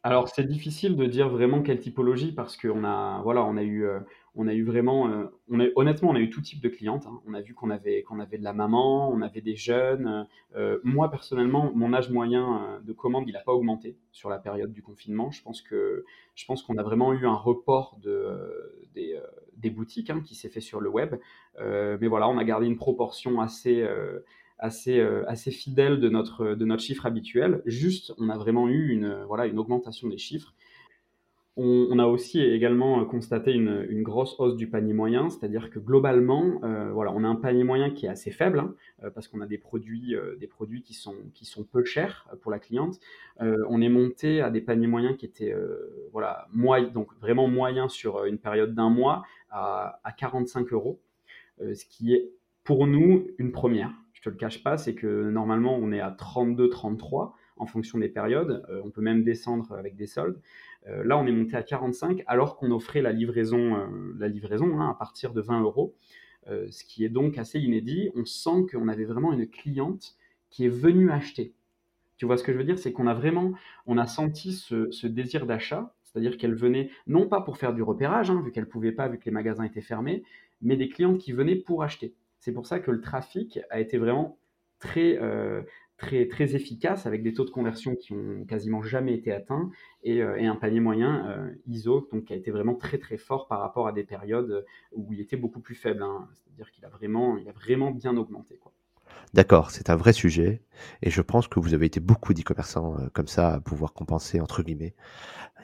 Alors 0.05 0.27
c'est 0.27 0.43
difficile 0.43 0.97
de 0.97 1.05
dire 1.05 1.29
vraiment 1.29 1.61
quelle 1.61 1.79
typologie 1.79 2.33
parce 2.33 2.57
qu'on 2.57 2.83
a 2.83 3.23
on 3.25 3.55
a 3.55 3.63
eu, 3.63 3.85
heu, 3.85 4.01
on 4.35 4.47
a 4.49 4.53
eu 4.53 4.65
vraiment, 4.65 5.07
a 5.07 5.31
honnêtement, 5.75 6.09
on 6.09 6.15
a 6.15 6.19
eu 6.19 6.29
tout 6.29 6.41
type 6.41 6.61
de 6.61 6.67
clientes, 6.67 7.05
hein. 7.07 7.21
On 7.25 7.33
a 7.33 7.39
vu 7.39 7.53
qu'on 7.53 7.69
avait 7.69 8.03
qu'on 8.03 8.17
de 8.17 8.27
la 8.41 8.51
maman, 8.51 9.09
on 9.09 9.21
avait 9.21 9.39
des 9.39 9.55
jeunes, 9.55 10.27
heu 10.57 10.81
moi 10.83 11.09
personnellement, 11.09 11.71
mon 11.73 11.93
âge 11.93 12.09
moyen, 12.09 12.81
de 12.83 12.91
commande, 12.91 13.29
il 13.29 13.37
a 13.37 13.41
pas 13.41 13.53
augmenté 13.53 13.95
sur 14.11 14.29
la 14.29 14.39
période 14.39 14.73
du 14.73 14.81
confinement. 14.81 15.31
Je 15.31 15.41
pense 15.41 15.61
qu'on 15.61 16.77
a 16.77 16.83
vraiment 16.83 17.13
eu 17.13 17.25
un 17.25 17.35
report 17.35 17.97
des, 18.93 19.69
boutiques, 19.69 20.09
hein, 20.09 20.21
qui 20.25 20.35
s'est 20.35 20.49
fait 20.49 20.59
sur 20.59 20.81
le 20.81 20.89
web. 20.89 21.15
Mais 21.61 22.07
voilà, 22.07 22.27
on 22.27 22.37
a 22.37 22.43
gardé 22.43 22.67
une 22.67 22.77
proportion 22.77 23.39
assez, 23.39 23.87
assez, 24.63 24.97
heu, 24.99 25.23
assez 25.29 25.51
fidèle 25.51 25.99
de 25.99 26.09
notre, 26.09 26.55
de 26.55 26.65
notre 26.65 26.81
chiffre 26.81 27.05
habituel. 27.05 27.61
Juste, 27.65 28.13
on 28.17 28.29
a 28.29 28.37
vraiment 28.37 28.67
eu 28.69 28.89
une, 28.91 29.23
voilà, 29.27 29.45
une 29.45 29.59
augmentation 29.59 30.07
des 30.07 30.17
chiffres. 30.17 30.53
On 31.55 31.99
a 31.99 32.07
aussi 32.07 32.41
également, 32.41 33.05
constaté 33.05 33.51
une, 33.51 33.85
une 33.87 34.01
grosse 34.01 34.39
hausse 34.39 34.55
du 34.55 34.67
panier 34.67 34.93
moyen, 34.93 35.29
c'est-à-dire 35.29 35.69
que 35.69 35.77
globalement, 35.77 36.59
heu, 36.63 36.89
voilà, 36.91 37.11
on 37.13 37.23
a 37.23 37.27
un 37.27 37.35
panier 37.35 37.63
moyen 37.63 37.91
qui 37.91 38.07
est 38.07 38.09
assez 38.09 38.31
faible, 38.31 38.57
hein, 38.59 38.73
heu, 39.03 39.11
parce 39.11 39.27
qu'on 39.27 39.39
a 39.39 39.45
des 39.45 39.59
produits, 39.59 40.15
des 40.39 40.47
produits 40.47 40.81
qui 40.81 40.95
sont 40.95 41.13
qui 41.35 41.45
sont 41.45 41.63
peu 41.63 41.83
chers, 41.83 42.27
pour 42.41 42.49
la 42.49 42.57
cliente. 42.57 42.99
On 43.39 43.81
est 43.83 43.89
monté 43.89 44.41
à 44.41 44.49
des 44.49 44.61
paniers 44.61 44.87
moyens 44.87 45.15
qui 45.15 45.27
étaient, 45.27 45.53
voilà, 46.11 46.47
donc 46.91 47.09
vraiment 47.21 47.47
moyens 47.47 47.91
sur, 47.91 48.25
une 48.25 48.39
période 48.39 48.73
d'un 48.73 48.89
mois 48.89 49.23
à 49.51 49.99
à 50.03 50.11
45 50.11 50.71
€, 50.71 50.99
heu, 51.61 51.75
ce 51.75 51.85
qui 51.85 52.13
est 52.15 52.31
pour 52.63 52.87
nous 52.87 53.27
une 53.37 53.51
première. 53.51 53.91
Je 54.23 54.29
te 54.29 54.33
le 54.35 54.37
cache 54.39 54.63
pas, 54.63 54.77
c'est 54.77 54.95
que 54.95 55.29
normalement 55.29 55.75
on 55.75 55.91
est 55.91 55.99
à 55.99 56.09
32-33 56.09 57.35
en 57.57 57.65
fonction 57.65 57.99
des 57.99 58.07
périodes, 58.07 58.63
heu, 58.69 58.81
on 58.85 58.89
peut 58.89 59.01
même 59.01 59.25
descendre 59.25 59.73
avec 59.73 59.97
des 59.97 60.07
soldes. 60.07 60.39
Heu, 60.87 61.03
là, 61.03 61.17
on 61.17 61.27
est 61.27 61.31
monté 61.33 61.57
à 61.57 61.63
45 61.63 62.23
alors 62.25 62.55
qu'on 62.55 62.71
offrait 62.71 63.01
la 63.01 63.11
livraison, 63.11 63.75
heu, 63.75 64.15
la 64.17 64.29
livraison, 64.29 64.79
hein, 64.79 64.89
à 64.89 64.93
partir 64.93 65.33
de 65.33 65.41
20 65.41 65.61
€, 65.61 65.95
heu, 66.49 66.71
ce 66.71 66.85
qui 66.85 67.03
est 67.03 67.09
donc 67.09 67.37
assez 67.37 67.59
inédit. 67.59 68.11
On 68.15 68.23
sent 68.23 68.65
qu'on 68.71 68.87
avait 68.87 69.03
vraiment 69.03 69.33
une 69.33 69.45
cliente 69.49 70.15
qui 70.49 70.65
est 70.65 70.69
venue 70.69 71.11
acheter. 71.11 71.53
Tu 72.17 72.25
vois 72.25 72.37
ce 72.37 72.43
que 72.43 72.53
je 72.53 72.57
veux 72.59 72.63
dire? 72.65 72.79
C'est 72.79 72.93
qu'on 72.93 73.07
a 73.07 73.13
vraiment 73.13 73.53
on 73.87 73.97
a 73.97 74.07
senti 74.07 74.53
ce 74.53 74.91
ce 74.91 75.07
désir 75.07 75.45
d'achat, 75.47 75.95
c'est-à-dire 76.03 76.37
qu'elle 76.37 76.55
venait 76.55 76.91
non 77.07 77.27
pas 77.27 77.41
pour 77.41 77.57
faire 77.57 77.73
du 77.73 77.83
repérage, 77.83 78.31
hein, 78.31 78.41
vu 78.45 78.51
qu'elle 78.51 78.67
pouvait 78.69 78.91
pas, 78.93 79.07
vu 79.09 79.19
que 79.19 79.25
les 79.25 79.31
magasins 79.31 79.65
étaient 79.65 79.81
fermés, 79.81 80.23
mais 80.61 80.77
des 80.77 80.89
clientes 80.89 81.19
qui 81.19 81.33
venaient 81.33 81.55
pour 81.57 81.83
acheter. 81.83 82.15
C'est 82.43 82.51
pour 82.51 82.67
ça 82.67 82.79
que 82.79 82.91
le 82.91 82.99
trafic 83.01 83.59
a 83.69 83.79
été 83.79 83.97
vraiment 83.97 84.37
très, 84.79 85.17
heu, 85.21 85.65
très 85.97 86.27
très 86.27 86.55
efficace 86.55 87.05
avec 87.05 87.23
des 87.23 87.33
taux 87.33 87.45
de 87.45 87.49
conversion 87.51 87.95
qui 87.95 88.11
ont 88.13 88.43
quasiment 88.45 88.81
jamais 88.83 89.13
été 89.13 89.31
atteints 89.31 89.71
et 90.03 90.17
et 90.17 90.45
un 90.45 90.55
panier 90.57 90.81
moyen, 90.81 91.13
heu, 91.51 91.61
ISO, 91.67 92.09
donc 92.11 92.25
qui 92.25 92.33
a 92.33 92.35
été 92.35 92.51
vraiment 92.51 92.75
très, 92.75 92.97
très 92.97 93.15
fort 93.17 93.47
par 93.47 93.59
rapport 93.61 93.87
à 93.87 93.93
des 93.93 94.03
périodes, 94.03 94.65
où 94.91 95.13
il 95.13 95.21
était 95.21 95.37
beaucoup 95.37 95.61
plus 95.61 95.75
faible, 95.75 96.03
hein. 96.03 96.27
C'est-à-dire 96.33 96.69
qu'il 96.71 96.83
a 96.85 96.89
vraiment 96.89 97.37
il 97.37 97.47
a 97.47 97.53
vraiment 97.53 97.91
bien 97.91 98.17
augmenté, 98.17 98.57
quoi. 98.57 98.73
D'accord, 99.33 99.71
c'est 99.71 99.89
un 99.89 99.95
vrai 99.95 100.13
sujet 100.13 100.61
et 101.01 101.09
je 101.09 101.21
pense 101.21 101.47
que 101.47 101.59
vous 101.59 101.73
avez 101.73 101.85
été 101.87 101.99
beaucoup 101.99 102.33
d'e-commerçants, 102.33 102.97
comme 103.13 103.27
ça 103.27 103.53
à 103.55 103.59
pouvoir 103.59 103.93
«compenser» 103.93 104.39
entre 104.39 104.61
guillemets 104.63 104.95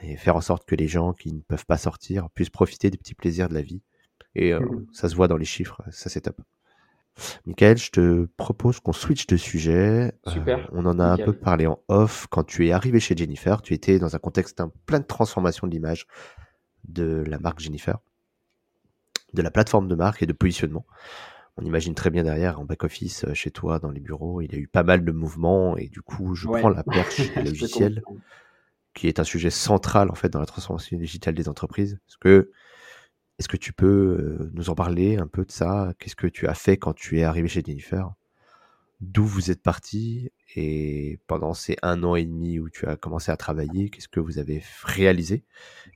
et 0.02 0.16
faire 0.16 0.36
en 0.36 0.40
sorte 0.42 0.66
que 0.66 0.76
les 0.76 0.88
gens 0.88 1.12
qui 1.14 1.32
ne 1.34 1.40
peuvent 1.42 1.66
pas 1.66 1.78
sortir 1.78 2.30
puissent 2.30 2.50
profiter 2.50 2.90
des 2.90 2.98
petits 2.98 3.14
plaisirs 3.14 3.48
de 3.50 3.54
la 3.54 3.62
vie 3.62 3.82
et 4.36 4.52
Mmh 4.58 4.70
mh. 4.74 4.86
ça 4.92 5.08
se 5.10 5.16
voit 5.16 5.28
dans 5.28 5.36
les 5.38 5.44
chiffres, 5.46 5.82
ça 5.92 6.10
c'est 6.10 6.22
top. 6.22 6.40
Michael, 7.46 7.78
je 7.78 7.90
te 7.90 8.24
propose 8.36 8.80
qu'on 8.80 8.92
switch 8.92 9.26
de 9.26 9.36
sujet. 9.36 10.12
Heu, 10.26 10.30
Super, 10.30 10.68
on 10.72 10.86
en 10.86 10.98
a 10.98 11.04
un 11.04 11.16
peu 11.18 11.32
parlé 11.32 11.66
en 11.66 11.78
off. 11.88 12.26
Quand 12.30 12.44
tu 12.44 12.66
es 12.66 12.72
arrivé 12.72 13.00
chez 13.00 13.16
Jennifer, 13.16 13.62
tu 13.62 13.74
étais 13.74 13.98
dans 13.98 14.16
un 14.16 14.18
contexte 14.18 14.62
plein 14.86 15.00
de 15.00 15.04
transformation 15.06 15.66
de 15.66 15.72
l'image 15.72 16.06
de 16.88 17.24
la 17.26 17.38
marque 17.38 17.60
Jennifer, 17.60 17.98
de 19.34 19.42
la 19.42 19.50
plateforme 19.50 19.88
de 19.88 19.94
marque 19.94 20.22
et 20.22 20.26
de 20.26 20.32
positionnement. 20.32 20.86
On 21.56 21.64
imagine 21.64 21.94
très 21.94 22.10
bien 22.10 22.22
derrière 22.22 22.58
en 22.58 22.64
back 22.64 22.84
office, 22.84 23.24
heu, 23.24 23.34
chez 23.34 23.50
toi 23.50 23.78
dans 23.78 23.90
les 23.90 24.00
bureaux, 24.00 24.40
il 24.40 24.52
y 24.52 24.56
a 24.56 24.58
eu 24.58 24.66
pas 24.68 24.82
mal 24.82 25.04
de 25.04 25.12
mouvements 25.12 25.76
et 25.76 25.88
du 25.88 26.00
coup, 26.00 26.34
je 26.34 26.48
prends 26.48 26.68
la 26.70 26.82
perche 26.84 27.18
logiciels, 27.36 28.00
confirme. 28.02 28.22
qui 28.94 29.08
est 29.08 29.18
un 29.18 29.24
sujet 29.24 29.50
central 29.50 30.10
en 30.10 30.14
fait 30.14 30.30
dans 30.30 30.40
la 30.40 30.46
transformation 30.46 30.96
digitale 30.96 31.34
des 31.34 31.48
entreprises. 31.48 31.94
Est-ce 32.08 32.16
que 32.18 32.50
est-ce 33.40 33.48
que 33.48 33.56
tu 33.56 33.72
peux, 33.72 33.86
heu, 33.88 34.50
nous 34.54 34.70
en 34.70 34.76
parler 34.76 35.16
un 35.16 35.26
peu 35.26 35.46
de 35.46 35.50
ça? 35.50 35.94
Qu'est-ce 35.98 36.16
que 36.16 36.28
tu 36.28 36.46
as 36.46 36.54
fait 36.54 36.76
quand 36.76 36.94
tu 36.94 37.18
es 37.20 37.24
arrivé 37.24 37.48
chez 37.48 37.62
Jennifer? 37.66 38.12
D'où 39.00 39.24
vous 39.24 39.50
êtes 39.50 39.62
partis 39.62 40.30
et 40.56 41.18
pendant 41.26 41.54
ces 41.54 41.76
1 41.82 42.04
an 42.04 42.16
et 42.16 42.24
demi 42.26 42.58
où 42.58 42.68
tu 42.70 42.86
as 42.86 42.96
commencé 42.96 43.32
à 43.32 43.38
travailler, 43.38 43.90
qu'est-ce 43.90 44.08
que 44.08 44.20
vous 44.20 44.38
avez 44.38 44.62
réalisé? 44.84 45.44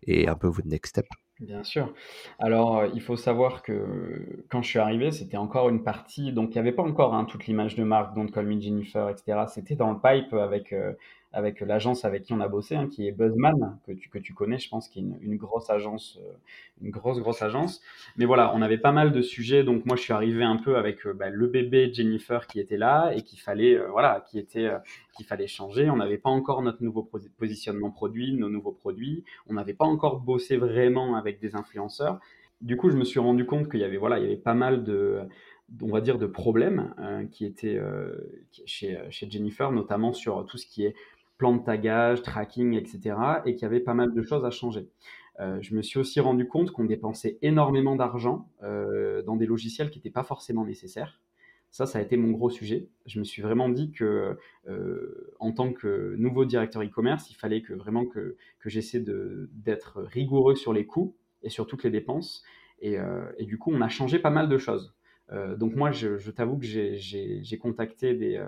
Et 0.06 0.28
un 0.28 0.36
peu 0.36 0.48
votre 0.48 0.68
next 0.68 0.90
step? 0.90 1.06
Bien 1.40 1.64
sûr. 1.64 1.92
Alors, 2.38 2.82
heu, 2.82 2.90
il 2.94 3.02
faut 3.02 3.16
savoir 3.16 3.62
que 3.62 4.44
quand 4.50 4.62
je 4.62 4.68
suis 4.68 4.78
arrivé, 4.78 5.10
c'était 5.10 5.36
encore 5.36 5.68
une 5.68 5.82
partie 5.82 6.32
donc 6.32 6.52
il 6.52 6.56
y 6.56 6.58
avait 6.58 6.72
pas 6.72 6.82
encore, 6.84 7.14
hein, 7.14 7.24
toute 7.24 7.46
l'image 7.46 7.74
de 7.74 7.84
marque 7.84 8.14
Don't 8.14 8.30
Call 8.30 8.46
Me 8.46 8.60
Jennifer 8.60 9.08
et 9.10 9.16
cetera. 9.16 9.48
C'était 9.48 9.76
dans 9.76 9.90
le 9.92 9.98
pipe 10.00 10.32
avec, 10.34 10.74
avec 11.34 11.60
l'agence 11.60 12.04
avec 12.04 12.22
qui 12.22 12.32
on 12.32 12.40
a 12.40 12.48
bossé, 12.48 12.76
hein, 12.76 12.88
qui 12.88 13.08
est 13.08 13.12
Buzzman, 13.12 13.78
que 13.86 13.92
tu 13.92 14.08
que 14.08 14.18
tu 14.18 14.32
connais, 14.34 14.58
je 14.58 14.68
pense, 14.68 14.88
qui 14.88 15.00
est 15.00 15.02
une 15.20 15.36
grosse 15.36 15.68
agence, 15.68 16.18
heu, 16.22 16.36
une 16.80 16.90
grosse, 16.90 17.18
grosse 17.18 17.42
agence. 17.42 17.82
Mais 18.16 18.24
voilà, 18.24 18.54
on 18.54 18.62
avait 18.62 18.78
pas 18.78 18.92
mal 18.92 19.12
de 19.12 19.20
sujets, 19.20 19.64
donc 19.64 19.84
moi 19.84 19.96
je 19.96 20.02
suis 20.02 20.12
arrivé 20.12 20.44
un 20.44 20.56
peu 20.56 20.76
avec, 20.76 21.04
heu, 21.06 21.12
bah, 21.12 21.30
le 21.30 21.46
bébé 21.48 21.92
Jennifer 21.92 22.46
qui 22.46 22.60
était 22.60 22.76
là 22.76 23.12
et 23.14 23.22
qu'il 23.22 23.40
fallait, 23.40 23.74
heu, 23.74 23.88
voilà, 23.90 24.24
qui 24.30 24.38
était, 24.38 24.70
qu'il 25.16 25.26
fallait 25.26 25.48
changer. 25.48 25.90
On 25.90 25.96
n'avait 25.96 26.18
pas 26.18 26.30
encore 26.30 26.62
notre 26.62 26.82
nouveau 26.82 27.02
posi 27.02 27.28
positionnement 27.30 27.90
produit, 27.90 28.32
nos 28.34 28.48
nouveaux 28.48 28.72
produits. 28.72 29.24
On 29.48 29.54
n'avait 29.54 29.74
pas 29.74 29.86
encore 29.86 30.20
bossé 30.20 30.56
vraiment 30.56 31.16
avec 31.16 31.40
des 31.40 31.56
influenceurs. 31.56 32.20
Du 32.60 32.76
coup, 32.76 32.90
je 32.90 32.96
me 32.96 33.04
suis 33.04 33.20
rendu 33.20 33.44
compte 33.44 33.70
qu'il 33.70 33.80
y 33.80 33.84
avait, 33.84 33.96
voilà, 33.96 34.18
il 34.18 34.22
y 34.22 34.26
avait 34.26 34.36
pas 34.36 34.54
mal 34.54 34.84
de, 34.84 35.20
on 35.82 35.90
va 35.90 36.00
dire, 36.00 36.18
de 36.18 36.26
problèmes 36.26 36.94
euh, 37.00 37.26
qui 37.26 37.44
étaient 37.44 37.76
euh, 37.76 38.14
chez, 38.64 38.98
chez 39.10 39.28
Jennifer, 39.28 39.70
notamment 39.72 40.12
sur 40.12 40.46
tout 40.46 40.56
ce 40.58 40.66
qui 40.66 40.84
est 40.84 40.94
plan 41.38 41.56
de 41.56 41.64
tagage, 41.64 42.22
tracking, 42.22 42.74
etc. 42.74 43.16
Et 43.44 43.54
qu'il 43.54 43.62
y 43.62 43.64
avait 43.66 43.80
pas 43.80 43.94
mal 43.94 44.12
de 44.12 44.22
choses 44.22 44.44
à 44.44 44.50
changer. 44.50 44.88
Euh, 45.40 45.58
je 45.60 45.74
me 45.74 45.82
suis 45.82 45.98
aussi 45.98 46.20
rendu 46.20 46.46
compte 46.46 46.70
qu'on 46.70 46.84
dépensait 46.84 47.38
énormément 47.42 47.96
d'argent 47.96 48.48
euh, 48.62 49.22
dans 49.22 49.36
des 49.36 49.46
logiciels 49.46 49.90
qui 49.90 49.98
n'étaient 49.98 50.10
pas 50.10 50.22
forcément 50.22 50.64
nécessaires. 50.64 51.20
Ça, 51.70 51.86
ça 51.86 51.98
a 51.98 52.02
été 52.02 52.16
mon 52.16 52.30
gros 52.30 52.50
sujet. 52.50 52.88
Je 53.04 53.18
me 53.18 53.24
suis 53.24 53.42
vraiment 53.42 53.68
dit 53.68 53.90
que, 53.90 54.38
euh, 54.68 55.34
en 55.40 55.50
tant 55.50 55.72
que 55.72 56.14
nouveau 56.16 56.44
directeur 56.44 56.82
e-commerce, 56.82 57.30
il 57.30 57.34
fallait 57.34 57.62
que 57.62 57.72
vraiment 57.72 58.06
que, 58.06 58.36
que 58.60 58.70
j'essaie 58.70 59.00
d'être 59.00 60.02
rigoureux 60.02 60.54
sur 60.54 60.72
les 60.72 60.86
coûts 60.86 61.16
et 61.42 61.50
sur 61.50 61.66
toutes 61.66 61.82
les 61.82 61.90
dépenses. 61.90 62.44
Et, 62.80 62.96
et, 63.38 63.44
du 63.46 63.56
coup, 63.58 63.72
on 63.72 63.80
a 63.80 63.88
changé 63.88 64.18
pas 64.18 64.30
mal 64.30 64.48
de 64.48 64.58
choses. 64.58 64.94
Euh, 65.32 65.56
donc 65.56 65.74
moi, 65.74 65.90
je, 65.90 66.18
je 66.18 66.30
t'avoue 66.30 66.58
que 66.58 66.66
j'ai 66.66 67.58
contacté 67.60 68.14
des, 68.14 68.42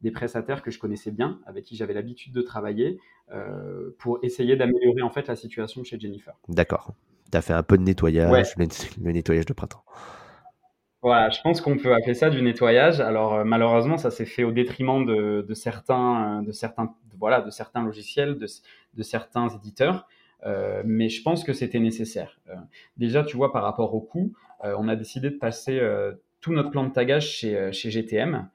des, 0.00 0.10
prestataires 0.10 0.62
que 0.62 0.70
je 0.70 0.78
connaissais 0.78 1.10
bien, 1.10 1.40
avec 1.46 1.64
qui 1.64 1.76
j'avais 1.76 1.94
l'habitude 1.94 2.32
de 2.32 2.42
travailler, 2.42 2.98
pour 3.98 4.18
essayer 4.22 4.56
d'améliorer 4.56 5.02
en 5.02 5.10
fait 5.10 5.26
la 5.26 5.36
situation 5.36 5.82
chez 5.84 5.98
Jennifer. 5.98 6.34
D'accord. 6.48 6.94
Tu 7.30 7.38
as 7.38 7.42
fait 7.42 7.54
un 7.54 7.62
peu 7.62 7.78
de 7.78 7.82
nettoyage, 7.82 8.54
le 8.58 9.12
nettoyage 9.12 9.46
de 9.46 9.52
printemps. 9.54 9.84
Voilà, 11.02 11.30
je 11.30 11.40
pense 11.40 11.60
qu'on 11.60 11.76
peut 11.76 11.92
appeler 11.92 12.14
ça 12.14 12.30
du 12.30 12.40
nettoyage. 12.42 13.00
Alors 13.00 13.34
euh, 13.34 13.44
malheureusement, 13.44 13.98
ça 13.98 14.12
s'est 14.12 14.24
fait 14.24 14.44
au 14.44 14.52
détriment 14.52 15.04
de, 15.04 15.44
de 15.46 15.54
certains, 15.54 16.40
euh, 16.40 16.46
de 16.46 16.52
certains, 16.52 16.94
voilà, 17.18 17.40
de 17.40 17.50
certains 17.50 17.82
logiciels, 17.82 18.38
de, 18.38 18.46
de 18.94 19.02
certains 19.02 19.48
éditeurs. 19.48 20.06
Euh, 20.44 20.82
mais 20.84 21.08
je 21.08 21.22
pense 21.22 21.42
que 21.44 21.52
c'était 21.52 21.80
nécessaire. 21.80 22.40
Euh, 22.48 22.54
déjà, 22.96 23.24
tu 23.24 23.36
vois, 23.36 23.52
par 23.52 23.64
rapport 23.64 23.94
au 23.94 24.00
coût, 24.00 24.32
euh, 24.32 24.51
on 24.62 24.88
a 24.88 24.96
décidé 24.96 25.30
de 25.30 25.36
passer 25.36 25.80
tout 26.40 26.52
notre 26.52 26.70
plan 26.70 26.84
de 26.84 26.92
tagage 26.92 27.28
chez, 27.28 27.72
chez 27.72 27.90
GTM. 27.90 28.48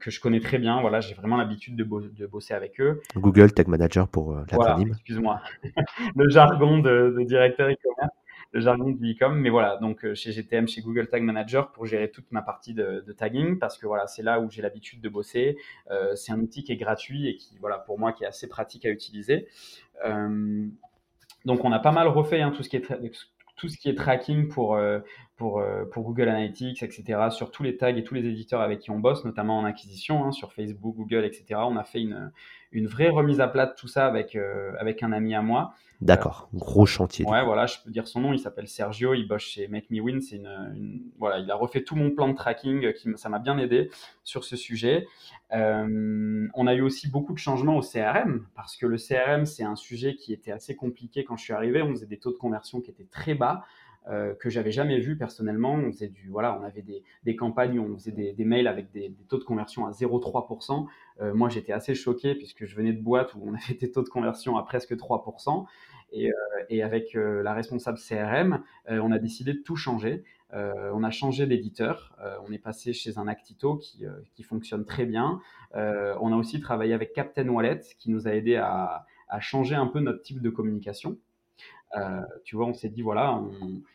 que 0.00 0.10
je 0.10 0.20
connais 0.20 0.40
très 0.40 0.58
bien, 0.58 0.80
voilà, 0.80 1.00
j'ai 1.00 1.14
vraiment 1.14 1.36
l'habitude 1.36 1.76
de, 1.76 1.84
de, 1.84 2.26
bosser 2.26 2.54
avec 2.54 2.80
eux. 2.80 3.00
Google 3.16 3.52
Tag 3.52 3.68
Manager 3.68 4.08
pour 4.08 4.34
l'acronyme. 4.34 4.88
Voilà, 4.88 4.92
excuse-moi, 4.92 5.40
le 6.16 6.28
jargon 6.28 6.78
de, 6.78 7.14
de 7.18 7.24
directeur 7.24 7.68
e-commerce 7.68 8.12
le 8.52 8.60
jargon 8.60 8.90
du 8.90 9.12
e-com. 9.12 9.38
Mais 9.38 9.50
voilà, 9.50 9.78
donc 9.78 10.04
euh, 10.04 10.14
chez 10.14 10.32
GTM, 10.32 10.68
chez 10.68 10.82
Google 10.82 11.08
Tag 11.08 11.22
Manager 11.22 11.72
pour 11.72 11.86
gérer 11.86 12.10
toute 12.10 12.30
ma 12.30 12.42
partie 12.42 12.74
de, 12.74 13.04
tagging 13.16 13.58
parce 13.58 13.78
que 13.78 13.86
voilà, 13.86 14.06
c'est 14.06 14.22
là 14.22 14.40
où 14.40 14.50
j'ai 14.50 14.62
l'habitude 14.62 15.00
de 15.00 15.08
bosser. 15.08 15.56
Euh, 15.90 16.14
c'est 16.14 16.32
un 16.32 16.40
outil 16.40 16.62
qui 16.62 16.72
est 16.72 16.76
gratuit 16.76 17.28
et 17.28 17.36
qui, 17.36 17.58
voilà, 17.58 17.78
pour 17.78 17.98
moi, 17.98 18.12
qui 18.12 18.24
est 18.24 18.26
assez 18.26 18.48
pratique 18.48 18.84
à 18.84 18.90
utiliser. 18.90 19.48
Euh, 20.04 20.66
donc 21.44 21.64
on 21.64 21.72
a 21.72 21.78
pas 21.78 21.92
mal 21.92 22.06
refait 22.06 22.40
hein, 22.40 22.52
tout 22.52 22.62
ce 22.62 22.68
qui 22.68 22.76
est 22.76 22.86
tout 23.56 23.68
ce 23.68 23.76
qui 23.76 23.88
est 23.88 23.94
tracking 23.94 24.48
pour, 24.48 24.80
pour, 25.42 25.62
pour 25.90 26.04
Google 26.04 26.28
Analytics, 26.28 26.82
etc., 26.82 27.28
sur 27.30 27.50
tous 27.50 27.64
les 27.64 27.76
tags 27.76 27.94
et 27.94 28.04
tous 28.04 28.14
les 28.14 28.24
éditeurs 28.24 28.60
avec 28.60 28.78
qui 28.78 28.92
on 28.92 29.00
bosse, 29.00 29.24
notamment 29.24 29.58
en 29.58 29.64
acquisition, 29.64 30.24
hein, 30.24 30.30
sur 30.30 30.52
Facebook, 30.52 30.94
Google, 30.94 31.24
etc. 31.24 31.60
On 31.64 31.76
a 31.76 31.82
fait 31.82 32.00
une, 32.00 32.30
une 32.70 32.86
vraie 32.86 33.08
remise 33.08 33.40
à 33.40 33.48
plat 33.48 33.66
de 33.66 33.74
tout 33.74 33.88
ça 33.88 34.06
avec, 34.06 34.38
avec 34.78 35.02
un 35.02 35.10
ami 35.10 35.34
à 35.34 35.42
moi. 35.42 35.74
D'accord, 36.02 36.48
gros 36.52 36.84
chantier. 36.84 37.24
Ouais, 37.24 37.44
voilà, 37.44 37.66
je 37.66 37.76
peux 37.84 37.92
dire 37.92 38.08
son 38.08 38.20
nom. 38.20 38.32
Il 38.32 38.40
s'appelle 38.40 38.66
Sergio. 38.66 39.14
Il 39.14 39.28
bosse 39.28 39.42
chez 39.42 39.68
Make 39.68 39.88
Me 39.88 40.00
Win. 40.00 40.20
C'est 40.20 40.34
une, 40.34 41.00
voilà, 41.16 41.38
il 41.38 41.48
a 41.48 41.54
refait 41.54 41.84
tout 41.84 41.94
mon 41.94 42.10
plan 42.10 42.28
de 42.28 42.34
tracking. 42.34 42.92
Qui, 42.94 43.10
ça 43.14 43.28
m'a 43.28 43.38
bien 43.38 43.56
aidé 43.56 43.88
sur 44.24 44.42
ce 44.42 44.56
sujet. 44.56 45.06
Euh, 45.52 46.48
on 46.54 46.66
a 46.66 46.74
eu 46.74 46.80
aussi 46.80 47.08
beaucoup 47.08 47.32
de 47.32 47.38
changements 47.38 47.76
au 47.76 47.82
CRM 47.82 48.46
parce 48.56 48.76
que 48.76 48.86
le 48.86 48.96
CRM 48.96 49.46
c'est 49.46 49.62
un 49.62 49.76
sujet 49.76 50.16
qui 50.16 50.32
était 50.32 50.50
assez 50.50 50.74
compliqué 50.74 51.22
quand 51.22 51.36
je 51.36 51.44
suis 51.44 51.52
arrivé. 51.52 51.82
On 51.82 51.90
faisait 51.90 52.06
des 52.06 52.18
taux 52.18 52.32
de 52.32 52.38
conversion 52.38 52.80
qui 52.80 52.90
étaient 52.90 53.08
très 53.08 53.34
bas. 53.34 53.62
Euh, 54.10 54.34
que 54.34 54.50
j'avais 54.50 54.72
jamais 54.72 54.98
vu 54.98 55.16
personnellement. 55.16 55.74
On 55.74 55.92
faisait 55.92 56.08
du, 56.08 56.28
voilà, 56.28 56.58
on 56.60 56.64
avait 56.64 56.82
des, 56.82 57.04
des 57.22 57.36
campagnes 57.36 57.78
où 57.78 57.84
on 57.84 57.94
faisait 57.96 58.10
des, 58.10 58.32
des 58.32 58.44
mails 58.44 58.66
avec 58.66 58.90
des, 58.90 59.14
taux 59.28 59.38
de 59.38 59.44
conversion 59.44 59.86
à 59.86 59.92
0,3%. 59.92 60.86
Euh, 61.20 61.32
moi, 61.34 61.48
j'étais 61.48 61.72
assez 61.72 61.94
choqué 61.94 62.34
puisque 62.34 62.64
je 62.64 62.74
venais 62.74 62.92
de 62.92 63.00
boîtes 63.00 63.34
où 63.34 63.42
on 63.44 63.54
avait 63.54 63.78
des 63.78 63.92
taux 63.92 64.02
de 64.02 64.08
conversion 64.08 64.56
à 64.56 64.64
presque 64.64 64.94
3%. 64.94 65.66
Et, 66.12 66.28
euh, 66.30 66.34
et 66.68 66.82
avec 66.82 67.16
euh, 67.16 67.42
la 67.42 67.54
responsable 67.54 67.98
CRM, 67.98 68.62
euh, 68.90 69.00
on 69.00 69.10
a 69.12 69.18
décidé 69.18 69.54
de 69.54 69.62
tout 69.62 69.76
changer. 69.76 70.24
on 70.52 71.02
a 71.02 71.10
changé 71.10 71.46
d'éditeur. 71.46 72.14
on 72.46 72.52
est 72.52 72.58
passé 72.58 72.92
chez 72.92 73.16
un 73.16 73.26
Actito 73.26 73.78
qui, 73.78 74.04
qui 74.34 74.42
fonctionne 74.42 74.84
très 74.84 75.06
bien. 75.06 75.40
on 75.74 76.30
a 76.30 76.36
aussi 76.36 76.60
travaillé 76.60 76.92
avec 76.92 77.14
Captain 77.14 77.48
Wallet 77.48 77.80
qui 77.98 78.10
nous 78.10 78.28
a 78.28 78.32
aidé 78.32 78.56
à, 78.56 79.06
à 79.28 79.40
changer 79.40 79.76
un 79.76 79.86
peu 79.86 80.00
notre 80.00 80.20
type 80.20 80.42
de 80.42 80.50
communication. 80.50 81.16
Euh, 81.94 82.22
tu 82.44 82.56
vois, 82.56 82.66
on 82.66 82.72
s'est 82.72 82.88
dit, 82.88 83.02
voilà, 83.02 83.42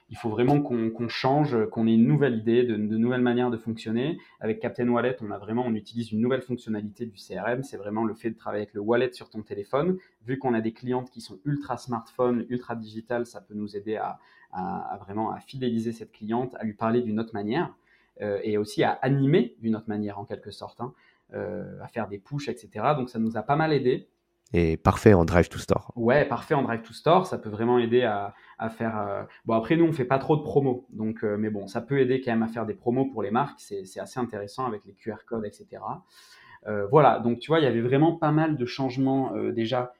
il 0.10 0.17
faut 0.17 0.29
vraiment 0.29 0.62
qu'on 0.62 1.07
change, 1.10 1.57
qu'on 1.71 1.88
ait 1.88 1.95
une 1.95 2.05
nouvelle 2.05 2.38
idée, 2.38 2.63
de, 2.63 2.75
nouvelles 2.75 3.21
manières 3.21 3.49
de 3.49 3.57
fonctionner. 3.57 4.19
Avec 4.39 4.60
Captain 4.60 4.88
Wallet, 4.88 5.17
on 5.21 5.31
a 5.31 5.38
vraiment, 5.38 5.63
on 5.65 5.73
utilise 5.73 6.12
une 6.12 6.21
nouvelle 6.21 6.41
fonctionnalité 6.41 7.05
du 7.05 7.17
CRM. 7.17 7.63
C'est 7.63 7.77
vraiment 7.77 8.05
le 8.05 8.13
fait 8.13 8.29
de 8.29 8.38
travailler 8.38 8.63
avec 8.63 8.73
le 8.73 8.81
wallet 8.81 9.12
sur 9.13 9.29
ton 9.29 9.41
téléphone. 9.41 9.97
Vu 10.25 10.38
qu'on 10.38 10.53
a 10.53 10.62
des 10.62 10.73
clientes 10.73 11.10
qui 11.10 11.21
sont 11.21 11.39
ultra 11.45 11.77
smartphone, 11.77 12.45
ultra 12.49 12.75
digital, 12.75 13.25
ça 13.25 13.41
peut 13.41 13.55
nous 13.55 13.75
aider 13.75 13.95
à, 13.95 14.19
vraiment 15.01 15.31
à 15.31 15.39
fidéliser 15.39 15.91
cette 15.91 16.12
cliente, 16.12 16.55
à 16.60 16.63
lui 16.63 16.73
parler 16.73 17.01
d'une 17.01 17.19
autre 17.19 17.33
manière 17.33 17.75
euh, 18.21 18.39
et 18.43 18.57
aussi 18.57 18.83
à 18.83 18.91
animer 18.91 19.55
d'une 19.60 19.75
autre 19.75 19.89
manière 19.89 20.19
en 20.19 20.25
quelque 20.25 20.51
sorte, 20.51 20.81
hein, 20.81 20.93
euh, 21.33 21.79
à 21.81 21.88
faire 21.88 22.07
des 22.07 22.17
pushs, 22.17 22.47
etc. 22.47 22.69
Donc 22.95 23.10
ça 23.10 23.19
nous 23.19 23.38
a 23.38 23.41
pas 23.41 23.55
mal 23.55 23.73
aidé 23.73 24.07
et 24.53 24.77
parfait 24.77 25.13
en 25.13 25.25
Drive 25.25 25.49
to 25.49 25.60
Store. 25.60 25.91
Ouais, 25.95 26.25
parfait 26.25 26.53
en 26.53 26.62
Drive 26.62 26.81
to 26.81 26.93
Store, 26.93 27.25
ça 27.25 27.38
peut 27.38 27.49
vraiment 27.49 27.79
aider 27.79 28.03
à, 28.03 28.33
à 28.60 28.69
faire. 28.69 28.97
Euh, 28.97 29.23
bon, 29.45 29.53
après, 29.53 29.75
nous, 29.75 29.86
on 29.86 29.91
fait 29.91 30.05
pas 30.05 30.19
trop 30.19 30.38
de 30.38 30.41
promos, 30.41 30.86
donc, 30.89 31.23
euh, 31.23 31.38
mais 31.38 31.49
bon, 31.49 31.67
ça 31.67 31.81
peut 31.81 31.99
aider 31.99 32.21
quand 32.21 32.31
même 32.31 32.43
à 32.43 32.47
faire 32.47 32.65
des 32.65 32.73
promos 32.73 33.05
pour 33.05 33.23
les 33.23 33.31
marques, 33.31 33.60
c'est 33.60 33.99
assez 33.99 34.19
intéressant 34.19 34.65
avec 34.65 34.86
les 34.86 34.93
QR 34.93 35.25
codes, 35.25 35.45
etc. 35.45 35.81
Euh, 36.67 36.88
voilà, 36.88 37.19
donc 37.19 37.39
tu 37.39 37.49
vois, 37.49 37.60
il 37.60 37.63
y 37.63 37.67
avait 37.67 37.81
vraiment 37.81 38.13
pas 38.13 38.31
mal 38.31 38.57
de 38.57 38.65
changements 38.65 39.33
déjà 39.51 39.93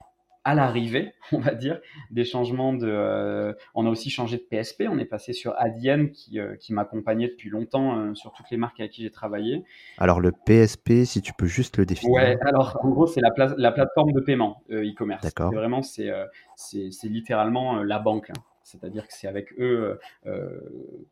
à 0.48 0.56
l'arrivée, 0.56 1.12
on 1.34 1.40
va 1.40 1.54
dire, 1.54 1.82
des 2.10 2.24
changements 2.24 2.72
de. 2.72 2.88
Euh, 2.88 3.54
on 3.76 3.86
a 3.86 3.90
aussi 3.90 4.10
changé 4.10 4.38
de 4.38 4.44
PSP, 4.44 4.86
on 4.90 4.98
est 4.98 5.06
passé 5.06 5.34
sur 5.34 5.54
Adyen 5.58 6.08
qui, 6.08 6.40
euh, 6.40 6.56
qui 6.56 6.72
m'accompagnait 6.72 7.28
depuis 7.28 7.50
longtemps 7.50 8.00
euh, 8.00 8.16
sur 8.16 8.32
toutes 8.32 8.50
les 8.50 8.56
marques 8.56 8.80
avec 8.80 8.94
qui 8.94 9.04
j'ai 9.04 9.12
travaillé. 9.12 9.66
Alors 9.98 10.22
le 10.22 10.32
PSP, 10.32 11.04
si 11.04 11.22
tu 11.22 11.34
peux 11.34 11.48
juste 11.48 11.76
le 11.78 11.86
définir. 11.86 12.16
Ouais, 12.16 12.38
alors 12.46 12.80
en 12.82 12.90
gros, 12.90 13.08
c'est 13.08 13.20
la, 13.20 13.32
la, 13.58 13.72
plateforme 13.74 14.14
de 14.14 14.22
paiement 14.22 14.64
e-commerce. 14.72 15.22
D'accord. 15.22 15.52
Vraiment, 15.52 15.82
c'est 15.82 16.10
c'est 16.56 17.10
littéralement 17.10 17.84
la 17.84 18.00
banque. 18.00 18.30
Hein. 18.30 18.42
C'est-à-dire 18.68 19.08
que 19.08 19.14
c'est 19.14 19.28
avec 19.28 19.54
eux 19.60 19.98
euh, 20.26 20.60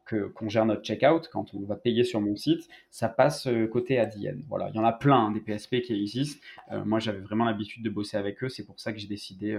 que 0.06 0.28
qu'on 0.28 0.50
gère 0.50 0.66
notre 0.66 0.84
checkout. 0.84 1.30
Quand 1.32 1.54
on 1.54 1.62
va 1.62 1.78
payer 1.78 2.04
sur 2.04 2.20
mon 2.20 2.36
site, 2.36 2.68
ça 2.92 3.08
passe 3.08 3.48
euh, 3.48 3.66
côté 3.66 3.98
ADN. 3.98 4.44
Voilà, 4.50 4.70
il 4.70 4.76
y 4.76 4.80
en 4.80 4.84
a 4.84 4.92
plein 4.92 5.28
hein, 5.28 5.32
des 5.32 5.40
PSP 5.40 5.80
qui 5.80 5.94
existent. 5.94 6.42
Euh, 6.74 6.84
moi, 6.84 7.00
j'avais 7.00 7.20
vraiment 7.20 7.46
l'habitude 7.46 7.82
de 7.82 7.90
bosser 7.90 8.18
avec 8.18 8.44
eux. 8.44 8.50
C'est 8.50 8.66
pour 8.66 8.78
ça 8.78 8.92
que 8.92 9.00
j'ai 9.00 9.08
décidé 9.08 9.58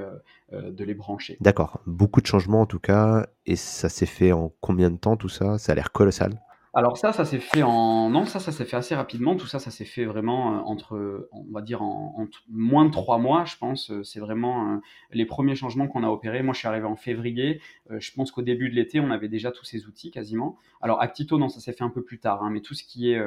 de 0.53 0.85
les 0.85 0.95
brancher. 0.95 1.39
D'accord. 1.41 1.81
Beaucoup 1.87 2.21
de 2.21 2.27
changements 2.27 2.61
en 2.61 2.67
tout 2.67 2.79
cas. 2.79 3.27
Et 3.47 3.57
ça 3.57 3.89
s'est 3.89 4.05
fait 4.05 4.33
en 4.33 4.53
combien 4.61 4.91
de 4.91 4.97
temps 4.97 5.17
tout 5.17 5.31
ça? 5.31 5.57
Ça 5.57 5.73
a 5.73 5.75
l'air 5.75 5.91
colossal. 5.91 6.39
Alors 6.77 6.99
ça, 6.99 7.11
ça 7.15 7.25
s'est 7.25 7.41
fait 7.41 7.63
en 7.63 8.11
non, 8.11 8.27
ça, 8.27 8.39
ça 8.39 8.53
s'est 8.53 8.67
fait 8.67 8.77
assez 8.77 8.95
rapidement. 8.95 9.35
Tout 9.35 9.47
ça, 9.47 9.59
ça 9.59 9.71
s'est 9.71 9.87
fait 9.87 10.05
vraiment 10.05 10.59
euh, 10.59 10.61
entre, 10.67 11.27
on 11.33 11.51
va 11.51 11.63
dire 11.63 11.81
en, 11.81 12.29
moins 12.51 12.85
de 12.85 12.91
trois 12.91 13.17
mois, 13.17 13.47
je 13.47 13.57
pense. 13.57 13.91
Euh, 13.91 14.05
c'est 14.05 14.21
vraiment 14.21 14.75
euh, 14.75 14.77
les 15.11 15.25
premiers 15.25 15.55
changements 15.55 15.89
qu'on 15.89 16.05
a 16.05 16.09
opérés. 16.09 16.43
Moi, 16.43 16.53
je 16.53 16.59
suis 16.59 16.69
arrivé 16.69 16.85
en 16.85 16.95
février. 16.95 17.63
je 17.89 18.13
pense 18.13 18.31
qu'au 18.31 18.43
début 18.43 18.69
de 18.69 18.75
l'été, 18.75 19.01
on 19.01 19.11
avait 19.11 19.31
déjà 19.31 19.53
tous 19.53 19.65
ces 19.65 19.87
outils 19.87 20.11
quasiment. 20.11 20.59
Alors 20.83 21.01
Actito, 21.01 21.39
non, 21.39 21.49
ça 21.49 21.61
s'est 21.61 21.73
fait 21.73 21.83
un 21.83 21.89
peu 21.89 22.03
plus 22.03 22.19
tard. 22.19 22.43
Hein, 22.43 22.51
mais 22.51 22.61
tout 22.61 22.75
ce 22.75 22.85
qui 22.85 23.11
est 23.11 23.23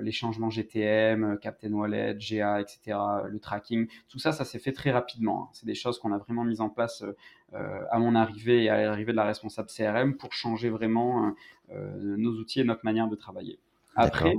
les 0.00 0.12
changements 0.12 0.50
GTM, 0.50 1.38
Captain 1.38 1.72
Wallet, 1.72 2.16
GA, 2.18 2.60
etc., 2.60 2.98
le 3.28 3.38
tracking, 3.38 3.88
tout 4.08 4.18
ça, 4.18 4.32
ça 4.32 4.44
s'est 4.44 4.58
fait 4.58 4.72
très 4.72 4.90
rapidement. 4.90 5.44
Hein. 5.44 5.48
C'est 5.52 5.66
des 5.66 5.74
choses 5.74 5.98
qu'on 5.98 6.12
a 6.12 6.18
vraiment 6.18 6.44
mises 6.44 6.60
en 6.60 6.70
place 6.70 7.04
à 7.52 7.98
mon 7.98 8.14
arrivée 8.14 8.64
et 8.64 8.70
à 8.70 8.82
l'arrivée 8.82 9.12
de 9.12 9.16
la 9.16 9.24
responsable 9.24 9.68
CRM 9.68 10.16
pour 10.16 10.32
changer 10.32 10.70
vraiment 10.70 11.34
euh, 11.72 12.16
nos 12.16 12.32
outils 12.34 12.60
et 12.60 12.64
notre 12.64 12.84
manière 12.84 13.08
de 13.08 13.16
travailler. 13.16 13.58
Après, 13.96 14.36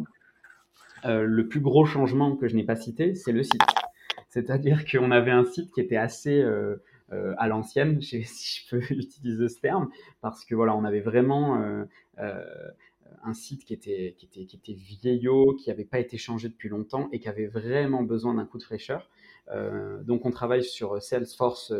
euh, 1.03 1.23
le 1.23 1.47
plus 1.49 1.59
gros 1.59 1.85
changement 1.85 2.37
que 2.37 2.47
je 2.47 2.55
n'ai 2.55 2.63
pas 2.63 2.77
cité, 2.77 3.15
c'est 3.15 3.33
le 3.33 3.43
site. 3.43 3.61
C'est-à-dire 4.29 4.85
qu'on 4.91 5.11
avait 5.11 5.31
un 5.31 5.43
site 5.43 5.73
qui 5.73 5.81
était 5.81 5.97
assez 5.97 6.41
euh, 6.41 6.77
à 7.37 7.49
l'ancienne, 7.49 8.01
si 8.01 8.23
je 8.23 8.69
peux 8.69 8.81
utiliser 8.93 9.49
ce 9.49 9.59
terme, 9.59 9.89
parce 10.21 10.45
que 10.45 10.55
voilà, 10.55 10.73
on 10.75 10.85
avait 10.85 11.01
vraiment 11.01 11.61
un 13.23 13.33
site 13.33 13.65
qui 13.65 13.73
était, 13.73 14.15
qui 14.17 14.25
était, 14.25 14.45
qui 14.45 14.55
était 14.55 14.73
vieillot, 14.73 15.55
qui 15.55 15.69
n'avait 15.69 15.85
pas 15.85 15.99
été 15.99 16.17
changé 16.17 16.49
depuis 16.49 16.69
longtemps 16.69 17.09
et 17.11 17.19
qui 17.19 17.29
avait 17.29 17.47
vraiment 17.47 18.03
besoin 18.03 18.33
d'un 18.35 18.45
coup 18.45 18.57
de 18.57 18.63
fraîcheur. 18.63 19.09
donc 20.03 20.25
on 20.25 20.31
travaille 20.31 20.63
sur 20.63 21.01
Salesforce 21.01 21.73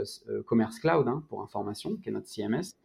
Commerce 0.45 0.79
Cloud 0.79 1.07
hein, 1.07 1.23
pour 1.29 1.41
information, 1.41 1.95
qui 1.97 2.09
est 2.09 2.11
notre 2.11 2.27
CMS. 2.27 2.75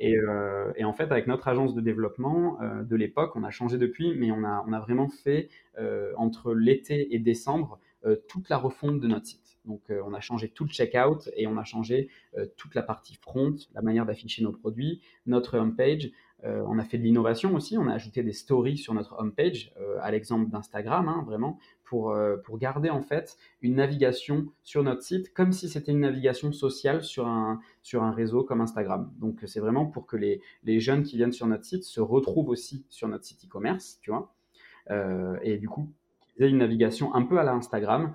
Euh, 0.00 0.72
et, 0.76 0.84
en 0.84 0.92
fait, 0.92 1.10
avec 1.12 1.26
notre 1.26 1.48
agence 1.48 1.74
de 1.74 1.80
développement 1.80 2.60
euh, 2.60 2.82
de 2.82 2.96
l'époque, 2.96 3.36
on 3.36 3.44
a 3.44 3.50
changé 3.50 3.78
depuis, 3.78 4.14
mais 4.14 4.30
on 4.30 4.44
a, 4.44 4.64
on 4.66 4.72
a 4.72 4.80
vraiment 4.80 5.08
fait 5.08 5.48
euh, 5.78 6.12
entre 6.16 6.54
l'été 6.54 7.14
et 7.14 7.18
décembre 7.18 7.78
toute 8.28 8.48
la 8.48 8.56
refonte 8.56 8.98
de 8.98 9.06
notre 9.06 9.26
site. 9.26 9.58
Donc, 9.64 9.82
on 10.04 10.12
a 10.12 10.18
changé 10.18 10.48
tout 10.48 10.64
le 10.64 10.70
checkout 10.70 11.30
et 11.36 11.46
on 11.46 11.56
a 11.56 11.62
changé 11.62 12.08
toute 12.56 12.74
la 12.74 12.82
partie 12.82 13.14
front, 13.14 13.54
la 13.74 13.80
manière 13.80 14.04
d'afficher 14.04 14.42
nos 14.42 14.50
produits, 14.50 15.00
notre 15.24 15.56
homepage. 15.56 16.10
On 16.44 16.78
a 16.78 16.84
fait 16.84 16.98
de 16.98 17.02
l'innovation 17.02 17.54
aussi. 17.54 17.78
On 17.78 17.86
a 17.88 17.94
ajouté 17.94 18.22
des 18.22 18.32
stories 18.32 18.76
sur 18.76 18.94
notre 18.94 19.18
homepage, 19.18 19.72
à 20.00 20.10
l'exemple 20.10 20.50
d'Instagram, 20.50 21.08
hein, 21.08 21.22
vraiment, 21.26 21.58
pour, 21.92 22.12
euh, 22.12 22.38
pour 22.38 22.56
garder 22.56 22.88
en 22.88 23.02
fait 23.02 23.36
une 23.60 23.74
navigation 23.74 24.46
sur 24.62 24.82
notre 24.82 25.02
site 25.02 25.34
comme 25.34 25.52
si 25.52 25.68
c'était 25.68 25.92
une 25.92 26.00
navigation 26.00 26.50
sociale 26.50 27.04
sur 27.04 27.26
un, 27.26 27.60
sur 27.82 28.02
un 28.02 28.12
réseau 28.12 28.44
comme 28.44 28.62
Instagram. 28.62 29.12
Donc 29.20 29.40
c'est 29.44 29.60
vraiment 29.60 29.84
pour 29.84 30.06
que 30.06 30.16
les, 30.16 30.40
les, 30.64 30.80
jeunes 30.80 31.02
qui 31.02 31.18
viennent 31.18 31.32
sur 31.32 31.46
notre 31.46 31.66
site 31.66 31.84
se 31.84 32.00
retrouvent 32.00 32.48
aussi 32.48 32.86
sur 32.88 33.08
notre 33.08 33.26
site 33.26 33.44
e-commerce, 33.44 33.98
tu 34.00 34.10
vois. 34.10 34.34
et 35.42 35.58
du 35.58 35.68
coup, 35.68 35.92
qu'ils 36.34 36.46
aient 36.46 36.48
une 36.48 36.58
navigation 36.58 37.14
un 37.14 37.24
peu 37.24 37.38
à 37.38 37.44
la 37.44 37.52
Instagram 37.52 38.14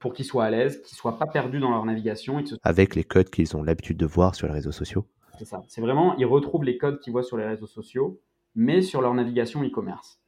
pour 0.00 0.12
qu'ils 0.12 0.24
soient 0.24 0.44
à 0.44 0.50
l'aise, 0.50 0.82
qu'ils 0.82 0.96
soient 0.96 1.16
pas 1.16 1.26
perdus 1.26 1.60
dans 1.60 1.70
leur 1.70 1.84
navigation. 1.84 2.42
Avec 2.64 2.96
les 2.96 3.04
codes 3.04 3.30
qu'ils 3.30 3.56
ont 3.56 3.62
l'habitude 3.62 3.98
de 3.98 4.06
voir 4.06 4.34
sur 4.34 4.48
les 4.48 4.52
réseaux 4.52 4.72
sociaux. 4.72 5.06
C'est 5.38 5.44
ça. 5.44 5.62
C'est 5.68 5.80
vraiment, 5.80 6.16
ils 6.16 6.26
retrouvent 6.26 6.64
les 6.64 6.78
codes 6.78 7.00
qu'ils 7.00 7.12
voient 7.12 7.22
sur 7.22 7.36
les 7.36 7.46
réseaux 7.46 7.66
sociaux, 7.66 8.20
mais 8.54 8.82
sur 8.82 9.00
leur 9.00 9.14
navigation 9.14 9.62
e-commerce. 9.62 10.20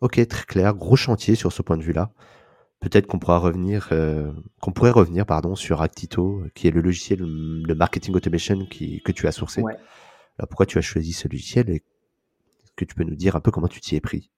Ok, 0.00 0.26
très 0.26 0.44
clair. 0.44 0.74
Gros 0.74 0.96
chantier 0.96 1.34
sur 1.34 1.52
ce 1.52 1.62
point 1.62 1.76
de 1.76 1.82
vue-là. 1.82 2.10
Peut-être 2.80 3.06
qu'on 3.06 3.18
pourra 3.18 3.38
revenir, 3.38 3.88
euh, 3.92 4.32
qu'on 4.60 4.72
pourrait 4.72 4.90
revenir, 4.90 5.24
pardon, 5.24 5.54
sur 5.54 5.80
Actito, 5.80 6.42
qui 6.54 6.68
est 6.68 6.70
le 6.70 6.82
logiciel 6.82 7.20
de 7.20 7.74
marketing 7.74 8.14
automation 8.14 8.66
qui, 8.66 9.00
que 9.02 9.12
tu 9.12 9.26
as 9.26 9.32
sourcé. 9.32 9.62
Alors 10.38 10.48
pourquoi 10.48 10.66
tu 10.66 10.76
as 10.78 10.82
choisi 10.82 11.12
ce 11.12 11.28
logiciel 11.28 11.70
et 11.70 11.82
que 12.76 12.84
tu 12.84 12.94
peux 12.94 13.04
nous 13.04 13.16
dire 13.16 13.36
un 13.36 13.40
peu 13.40 13.50
comment 13.50 13.68
tu 13.68 13.80
t'y 13.80 13.96
es 13.96 14.00
pris? 14.00 14.30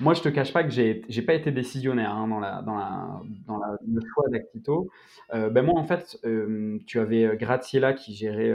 Moi, 0.00 0.14
je 0.14 0.22
te 0.22 0.28
cache 0.28 0.52
pas 0.52 0.62
que 0.62 0.70
j'ai 0.70 1.02
n'ai 1.08 1.22
pas 1.22 1.34
été 1.34 1.50
décisionnaire 1.50 2.10
hein, 2.10 2.28
dans, 2.28 2.40
le 2.40 4.00
choix 4.14 4.28
d'Actito. 4.28 4.90
Euh, 5.32 5.48
ben 5.48 5.64
moi, 5.64 5.78
en 5.78 5.84
fait, 5.84 6.18
euh, 6.24 6.78
tu 6.86 7.00
avais 7.00 7.24
euh, 7.24 7.34
Graziella 7.34 7.94
qui 7.94 8.14
gérait, 8.14 8.54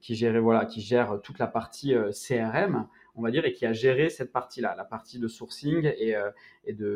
qui 0.00 0.14
gérait, 0.14 0.40
voilà, 0.40 0.66
qui 0.66 0.80
gère 0.80 1.20
toute 1.22 1.38
la 1.38 1.46
partie 1.46 1.94
CRM, 2.12 2.86
on 3.14 3.22
va 3.22 3.30
dire, 3.30 3.44
et 3.46 3.52
qui 3.52 3.64
a 3.64 3.72
géré 3.72 4.10
cette 4.10 4.32
partie-là, 4.32 4.74
la 4.76 4.84
partie 4.84 5.18
de 5.18 5.28
sourcing 5.28 5.90
et, 5.98 6.14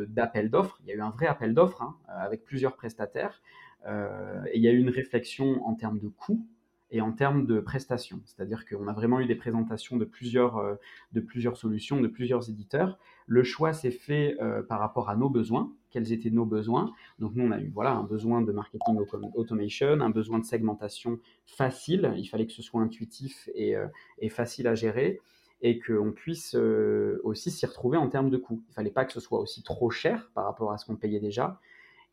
d'appel 0.08 0.50
d'offres. 0.50 0.78
Il 0.82 0.88
y 0.88 0.92
a 0.92 0.96
eu 0.96 1.00
un 1.00 1.10
vrai 1.10 1.26
appel 1.26 1.54
d'offres 1.54 1.82
hein, 1.82 1.96
avec 2.08 2.44
plusieurs 2.44 2.76
prestataires, 2.76 3.40
et 3.86 4.56
il 4.56 4.62
y 4.62 4.68
a 4.68 4.72
eu 4.72 4.78
une 4.78 4.90
réflexion 4.90 5.66
en 5.66 5.74
termes 5.74 5.98
de 5.98 6.08
coûts 6.08 6.44
et 6.90 7.00
en 7.00 7.12
termes 7.12 7.46
de 7.46 7.60
prestations. 7.60 8.20
C'est-à-dire 8.24 8.66
qu'on 8.66 8.88
a 8.88 8.92
vraiment 8.92 9.20
eu 9.20 9.26
des 9.26 9.34
présentations 9.34 9.96
de 9.96 10.04
plusieurs, 10.04 10.58
euh, 10.58 10.74
de 11.12 11.20
plusieurs 11.20 11.56
solutions, 11.56 12.00
de 12.00 12.08
plusieurs 12.08 12.48
éditeurs. 12.48 12.98
Le 13.26 13.44
choix 13.44 13.72
s'est 13.72 13.90
fait 13.92 14.36
euh, 14.40 14.62
par 14.62 14.80
rapport 14.80 15.08
à 15.08 15.16
nos 15.16 15.28
besoins. 15.28 15.72
Quels 15.90 16.12
étaient 16.12 16.30
nos 16.30 16.44
besoins 16.44 16.92
Donc 17.18 17.34
nous, 17.34 17.44
on 17.44 17.52
a 17.52 17.60
eu 17.60 17.70
voilà, 17.72 17.92
un 17.92 18.02
besoin 18.02 18.42
de 18.42 18.52
marketing 18.52 18.98
automation, 19.34 20.00
un 20.00 20.10
besoin 20.10 20.38
de 20.38 20.44
segmentation 20.44 21.18
facile. 21.46 22.12
Il 22.16 22.26
fallait 22.26 22.46
que 22.46 22.52
ce 22.52 22.62
soit 22.62 22.80
intuitif 22.80 23.48
et, 23.54 23.76
euh, 23.76 23.86
facile 24.28 24.66
à 24.66 24.74
gérer 24.74 25.20
et 25.62 25.78
qu'on 25.78 26.12
puisse 26.12 26.54
aussi 26.54 27.50
s'y 27.50 27.66
retrouver 27.66 27.98
en 27.98 28.08
termes 28.08 28.30
de 28.30 28.38
coûts. 28.38 28.62
Il 28.64 28.70
ne 28.70 28.74
fallait 28.74 28.90
pas 28.90 29.04
que 29.04 29.12
ce 29.12 29.20
soit 29.20 29.38
aussi 29.38 29.62
trop 29.62 29.90
cher 29.90 30.30
par 30.34 30.46
rapport 30.46 30.72
à 30.72 30.78
ce 30.78 30.86
qu'on 30.86 30.96
payait 30.96 31.20
déjà. 31.20 31.60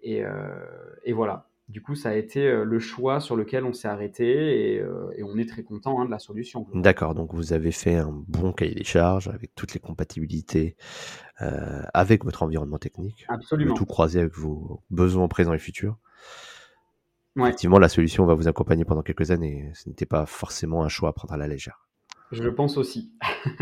Et 0.02 0.22
voilà. 1.14 1.47
Du 1.70 1.82
coup, 1.82 1.96
ça 1.96 2.10
a 2.10 2.14
été 2.14 2.48
euh, 2.48 2.64
le 2.64 2.80
choix 2.80 3.20
sur 3.20 3.36
lequel 3.36 3.66
on 3.66 3.74
s'est 3.74 3.90
arrêté 3.90 4.76
et, 4.76 4.80
euh, 4.80 5.12
on 5.22 5.38
est 5.38 5.50
très 5.50 5.64
content 5.64 6.00
hein, 6.00 6.06
de 6.06 6.12
la 6.12 6.20
solution. 6.20 6.66
D'accord, 6.74 7.14
donc 7.14 7.34
vous 7.34 7.52
avez 7.52 7.74
fait 7.74 7.96
un 7.96 8.24
bon 8.28 8.54
cahier 8.54 8.74
des 8.74 8.86
charges 8.86 9.28
avec 9.28 9.54
toutes 9.54 9.74
les 9.74 9.82
compatibilités 9.82 10.78
euh, 11.42 11.82
avec 11.94 12.24
votre 12.24 12.44
environnement 12.44 12.78
technique. 12.78 13.26
Absolument. 13.28 13.76
tout 13.76 13.86
croisé 13.86 14.22
avec 14.22 14.38
vos 14.38 14.82
besoins 14.90 15.28
présents 15.28 15.54
et 15.54 15.60
futurs. 15.60 15.98
Effectivement, 17.38 17.80
la 17.80 17.90
solution 17.90 18.26
va 18.26 18.34
vous 18.34 18.48
accompagner 18.48 18.84
pendant 18.84 19.04
quelques 19.04 19.30
années. 19.30 19.70
Ce 19.76 19.90
n'était 19.90 20.08
pas 20.08 20.26
forcément 20.26 20.84
un 20.84 20.90
choix 20.90 21.10
à 21.10 21.14
prendre 21.14 21.34
à 21.34 21.38
la 21.38 21.48
légère. 21.48 21.88
Je 22.32 22.50
pense 22.50 22.78
aussi. 22.78 23.14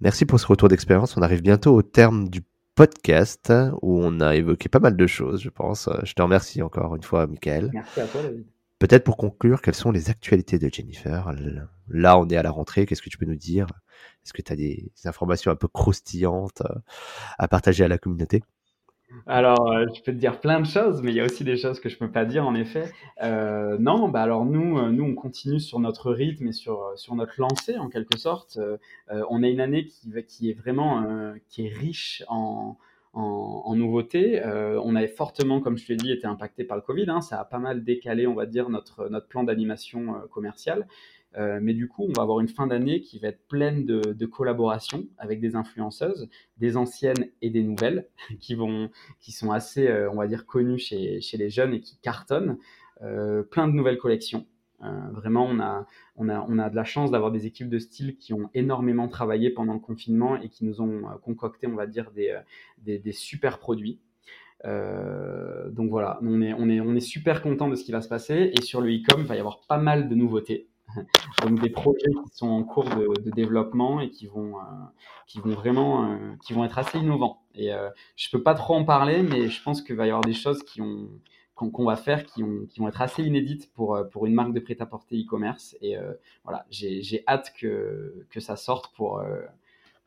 Merci 0.00 0.26
pour 0.26 0.38
ce 0.38 0.46
retour 0.46 0.68
d'expérience. 0.68 1.16
On 1.16 1.22
arrive 1.22 1.42
bientôt 1.42 1.74
au 1.74 1.82
terme 1.82 2.28
du 2.28 2.42
podcast 2.76 3.52
où 3.82 4.00
on 4.04 4.20
a 4.20 4.36
évoqué 4.36 4.68
pas 4.68 4.78
mal 4.78 4.96
de 4.96 5.06
choses, 5.08 5.42
je 5.42 5.48
pense. 5.48 5.88
Je 6.04 6.12
te 6.12 6.22
remercie 6.22 6.62
encore 6.62 6.94
une 6.94 7.02
fois, 7.02 7.26
Michael. 7.26 7.70
Merci 7.72 8.00
à 8.00 8.06
toi, 8.06 8.22
David. 8.22 8.46
Peut-être 8.78 9.04
pour 9.04 9.16
conclure, 9.16 9.62
quelles 9.62 9.74
sont 9.74 9.90
les 9.90 10.10
actualités 10.10 10.58
de 10.58 10.68
Jennifer? 10.72 11.32
Là, 11.88 12.18
on 12.18 12.28
est 12.28 12.36
à 12.36 12.42
la 12.42 12.50
rentrée. 12.50 12.84
Qu'est-ce 12.84 13.00
que 13.00 13.08
tu 13.08 13.16
peux 13.16 13.24
nous 13.24 13.34
dire? 13.34 13.66
Est-ce 14.22 14.34
que 14.34 14.42
tu 14.42 14.52
as 14.52 14.56
des 14.56 14.92
informations 15.06 15.50
un 15.50 15.56
peu 15.56 15.66
croustillantes 15.66 16.62
à 17.38 17.48
partager 17.48 17.84
à 17.84 17.88
la 17.88 17.96
communauté? 17.96 18.42
Alors, 19.26 19.70
euh, 19.72 19.86
je 19.94 20.02
peux 20.02 20.12
te 20.12 20.18
dire 20.18 20.40
plein 20.40 20.60
de 20.60 20.66
choses, 20.66 21.02
mais 21.02 21.12
il 21.12 21.16
y 21.16 21.20
a 21.20 21.24
aussi 21.24 21.44
des 21.44 21.56
choses 21.56 21.80
que 21.80 21.88
je 21.88 21.96
peux 21.96 22.10
pas 22.10 22.24
dire 22.24 22.46
en 22.46 22.54
effet. 22.54 22.92
Euh, 23.22 23.76
non, 23.78 24.08
bah 24.08 24.22
alors 24.22 24.44
nous, 24.44 24.78
euh, 24.78 24.90
nous 24.90 25.04
on 25.04 25.14
continue 25.14 25.60
sur 25.60 25.78
notre 25.78 26.12
rythme 26.12 26.48
et 26.48 26.52
sur 26.52 26.92
sur 26.96 27.14
notre 27.14 27.34
lancée 27.38 27.78
en 27.78 27.88
quelque 27.88 28.18
sorte. 28.18 28.58
on 29.08 29.42
a 29.42 29.48
une 29.48 29.60
année 29.60 29.86
qui 29.86 30.12
qui 30.26 30.50
est 30.50 30.54
vraiment 30.54 31.34
qui 31.48 31.66
est 31.66 31.72
riche 31.72 32.24
en 32.28 32.76
en, 33.12 33.74
nouveautés. 33.74 34.42
on 34.44 34.94
avait 34.94 35.08
fortement, 35.08 35.60
comme 35.60 35.78
je 35.78 35.86
te 35.86 35.92
l'ai 35.92 35.96
dit, 35.96 36.12
été 36.12 36.26
impacté 36.26 36.64
par 36.64 36.76
le 36.76 36.82
Covid. 36.82 37.06
Hein. 37.08 37.22
ça 37.22 37.40
a 37.40 37.44
pas 37.46 37.58
mal 37.58 37.82
décalé, 37.82 38.26
on 38.26 38.34
va 38.34 38.44
dire, 38.44 38.68
notre 38.68 39.08
notre 39.08 39.26
plan 39.26 39.42
d'animation 39.44 40.20
commerciale. 40.30 40.86
Euh, 41.36 41.58
mais 41.62 41.74
du 41.74 41.88
coup, 41.88 42.04
on 42.04 42.12
va 42.12 42.22
avoir 42.22 42.40
une 42.40 42.48
fin 42.48 42.66
d'année 42.66 43.00
qui 43.00 43.18
va 43.18 43.28
être 43.28 43.46
pleine 43.46 43.84
de, 43.84 44.26
collaborations 44.26 45.06
avec 45.18 45.40
des 45.40 45.54
influenceuses, 45.54 46.28
des 46.56 46.76
anciennes 46.76 47.28
et 47.42 47.50
des 47.50 47.62
nouvelles, 47.62 48.08
qui, 48.40 48.54
vont, 48.54 48.90
qui 49.20 49.32
sont 49.32 49.50
assez, 49.52 49.86
euh, 49.86 50.10
on 50.10 50.16
va 50.16 50.26
dire, 50.26 50.46
connues 50.46 50.78
chez, 50.78 51.20
chez, 51.20 51.36
les 51.36 51.50
jeunes 51.50 51.74
et 51.74 51.80
qui 51.80 51.98
cartonnent. 51.98 52.58
Euh, 53.02 53.42
plein 53.42 53.68
de 53.68 53.74
nouvelles 53.74 53.98
collections. 53.98 54.46
vraiment, 54.80 55.44
on 55.46 55.60
a, 55.60 55.86
on, 56.16 56.28
a, 56.30 56.46
on 56.48 56.58
a 56.58 56.70
de 56.70 56.76
la 56.76 56.84
chance 56.84 57.10
d'avoir 57.10 57.30
des 57.30 57.44
équipes 57.44 57.68
de 57.68 57.78
style 57.78 58.16
qui 58.16 58.32
ont 58.32 58.48
énormément 58.54 59.08
travaillé 59.08 59.50
pendant 59.50 59.74
le 59.74 59.80
confinement 59.80 60.36
et 60.36 60.48
qui 60.48 60.64
nous 60.64 60.80
ont 60.80 61.02
concocté, 61.22 61.66
on 61.66 61.74
va 61.74 61.86
dire, 61.86 62.10
des, 62.12 62.38
des, 62.78 63.12
super 63.12 63.58
produits. 63.58 64.00
donc 64.64 65.90
voilà, 65.90 66.18
on 66.22 66.40
est, 66.40 66.54
on, 66.54 66.70
est, 66.70 66.80
on 66.80 66.94
est 66.94 67.00
super 67.00 67.42
content 67.42 67.68
de 67.68 67.74
ce 67.74 67.84
qui 67.84 67.92
va 67.92 68.00
se 68.00 68.08
passer. 68.08 68.52
Et 68.54 68.62
sur 68.62 68.80
le 68.80 68.88
e-com, 68.90 69.20
il 69.20 69.26
va 69.26 69.36
y 69.36 69.40
avoir 69.40 69.60
pas 69.66 69.78
mal 69.78 70.08
de 70.08 70.14
nouveautés. 70.14 70.68
donc 71.42 71.60
des 71.60 71.70
projets 71.70 72.10
qui 72.10 72.36
sont 72.36 72.48
en 72.48 72.62
cours 72.62 72.84
de, 72.84 73.30
développement 73.30 74.00
et 74.00 74.10
qui 74.10 74.26
vont, 74.26 74.58
euh, 74.58 74.62
qui 75.26 75.40
vont 75.40 75.54
vraiment, 75.54 76.10
euh, 76.10 76.16
qui 76.44 76.52
vont 76.52 76.64
être 76.64 76.78
assez 76.78 76.98
innovants. 76.98 77.42
Et 77.54 77.72
euh, 77.72 77.88
je 78.16 78.28
peux 78.30 78.42
pas 78.42 78.54
trop 78.54 78.74
en 78.74 78.84
parler, 78.84 79.22
mais 79.22 79.48
je 79.48 79.62
pense 79.62 79.82
qu'il 79.82 79.96
va 79.96 80.06
y 80.06 80.10
avoir 80.10 80.24
des 80.24 80.34
choses 80.34 80.62
qui 80.62 80.80
ont 80.80 81.08
qu'on 81.54 81.86
va 81.86 81.96
faire 81.96 82.26
qui, 82.26 82.42
ont, 82.42 82.66
qui, 82.68 82.80
vont 82.80 82.88
être 82.88 83.00
assez 83.00 83.22
inédites 83.22 83.72
pour, 83.72 83.98
pour 84.12 84.26
une 84.26 84.34
marque 84.34 84.52
de 84.52 84.60
prêt-à-porter 84.60 85.16
e-commerce. 85.16 85.74
Et 85.80 85.96
voilà, 86.44 86.66
j'ai 86.68 87.24
hâte 87.26 87.50
que, 87.58 88.26
que 88.28 88.40
ça 88.40 88.56
sorte 88.56 88.94
pour, 88.94 89.24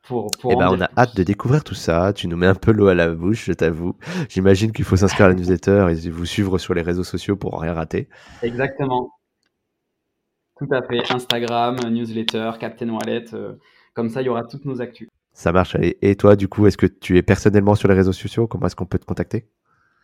pour, 0.04 0.28
pour 0.40 0.52
eh 0.52 0.56
ben, 0.56 0.70
on 0.70 0.80
a 0.80 0.90
hâte 0.96 1.16
de 1.16 1.24
découvrir 1.24 1.64
tout 1.64 1.74
ça. 1.74 2.14
Tu 2.14 2.28
nous 2.28 2.38
mets 2.38 2.46
un 2.46 2.54
peu 2.54 2.72
l'eau 2.72 2.88
à 2.88 2.94
la 2.94 3.10
bouche, 3.10 3.46
je 3.46 3.54
t'avoue. 3.54 3.96
J'imagine 4.30 4.72
qu'il 4.72 4.86
faut 4.86 4.96
s'inscrire 4.96 5.26
à 5.26 5.30
la 5.30 5.36
newsletter 5.36 5.88
et 5.90 6.10
vous 6.12 6.26
suivre 6.26 6.60
sur 6.60 6.76
les 6.76 6.84
réseaux 6.84 7.04
sociaux 7.04 7.36
pour 7.36 7.60
rien 7.60 7.74
rater. 7.74 8.10
Exactement. 8.44 9.19
Tout 10.60 10.68
à 10.72 10.82
fait. 10.82 11.12
Instagram, 11.12 11.78
newsletter, 11.90 12.52
Captain 12.60 12.90
Wallet. 12.90 13.34
Euh, 13.34 13.54
comme 13.94 14.10
ça, 14.10 14.22
il 14.22 14.26
y 14.26 14.30
aura 14.30 14.44
toutes 14.44 14.66
nos 14.66 14.82
actus. 14.82 15.08
Ça 15.34 15.54
marche. 15.54 15.78
Et 15.80 16.16
toi, 16.16 16.36
du 16.36 16.50
coup, 16.50 16.68
est-ce 16.68 16.78
que 16.78 16.86
tu 16.86 17.18
es 17.18 17.22
personnellement 17.22 17.76
sur 17.76 17.88
les 17.88 17.94
réseaux 17.94 18.12
sociaux? 18.12 18.46
Comment 18.46 18.68
est-ce 18.68 18.76
qu'on 18.76 18.86
peut 18.86 19.00
te 19.00 19.06
contacter? 19.06 19.48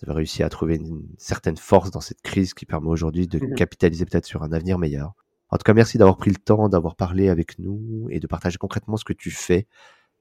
Vous 0.01 0.09
avez 0.09 0.19
réussi 0.19 0.43
à 0.43 0.49
trouver 0.49 0.77
une 0.77 1.09
certaine 1.19 1.57
force 1.57 1.91
dans 1.91 2.01
cette 2.01 2.23
crise 2.23 2.55
qui 2.55 2.67
permet 2.67 2.89
aujourd'hui 2.89 3.27
de 3.27 3.39
mhm. 3.39 3.55
capitaliser 3.55 4.05
peut-être 4.05 4.27
sur 4.27 4.43
un 4.43 4.53
avenir 4.53 4.79
meilleur. 4.79 5.15
En 5.51 5.57
tout 5.57 5.65
cas, 5.65 5.75
merci 5.75 5.99
d'avoir 5.99 6.17
pris 6.17 6.31
le 6.31 6.37
temps, 6.37 6.69
d'avoir 6.69 6.95
parlé 6.95 7.31
avec 7.31 7.59
nous 7.59 8.07
et 8.11 8.21
de 8.21 8.27
partager 8.27 8.59
concrètement 8.59 8.97
ce 8.97 9.05
que 9.05 9.15
tu 9.15 9.31
fais 9.31 9.67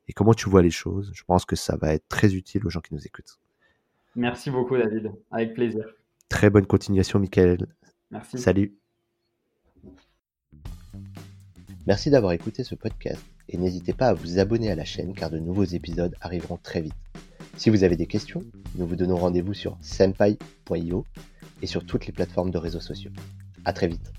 et 0.08 0.14
comment 0.14 0.34
tu 0.34 0.50
vois 0.50 0.62
les 0.62 0.72
choses. 0.72 1.12
Je 1.14 1.24
pense 1.26 1.46
que 1.46 1.56
ça 1.56 1.76
va 1.76 1.94
être 1.94 2.08
très 2.08 2.34
utile 2.34 2.66
aux 2.66 2.70
gens 2.70 2.80
qui 2.80 2.94
nous 2.94 3.06
écoutent. 3.06 3.40
Merci 4.16 4.50
beaucoup, 4.50 4.78
David. 4.78 5.12
Avec 5.30 5.54
plaisir. 5.54 5.86
Très 6.30 6.50
bonne 6.50 6.66
continuation, 6.66 7.20
Michael. 7.20 7.68
Merci. 8.12 8.38
Salut. 8.38 8.78
Merci 11.86 12.10
d'avoir 12.10 12.34
écouté 12.34 12.64
ce 12.64 12.76
podcast 12.76 13.24
et 13.50 13.58
n'hésitez 13.58 13.94
pas 13.94 14.10
à 14.10 14.14
vous 14.14 14.40
abonner 14.40 14.70
à 14.72 14.76
la 14.76 14.86
chaîne 14.86 15.14
car 15.14 15.30
de 15.30 15.40
nouveaux 15.40 15.64
épisodes 15.64 16.16
arriveront 16.22 16.58
très 16.58 16.82
vite. 16.82 16.94
Si 17.56 17.70
vous 17.70 17.84
avez 17.84 17.96
des 17.96 18.08
questions, 18.08 18.44
nous 18.76 18.86
vous 18.86 18.96
donnons 18.96 19.16
rendez-vous 19.16 19.54
sur 19.54 19.78
senpai.io 19.82 21.06
et 21.62 21.68
sur 21.68 21.86
toutes 21.86 22.06
les 22.06 22.14
plateformes 22.14 22.52
de 22.52 22.58
réseaux 22.58 22.82
sociaux. 22.82 23.12
À 23.66 23.74
très 23.74 23.88
vite. 23.88 24.12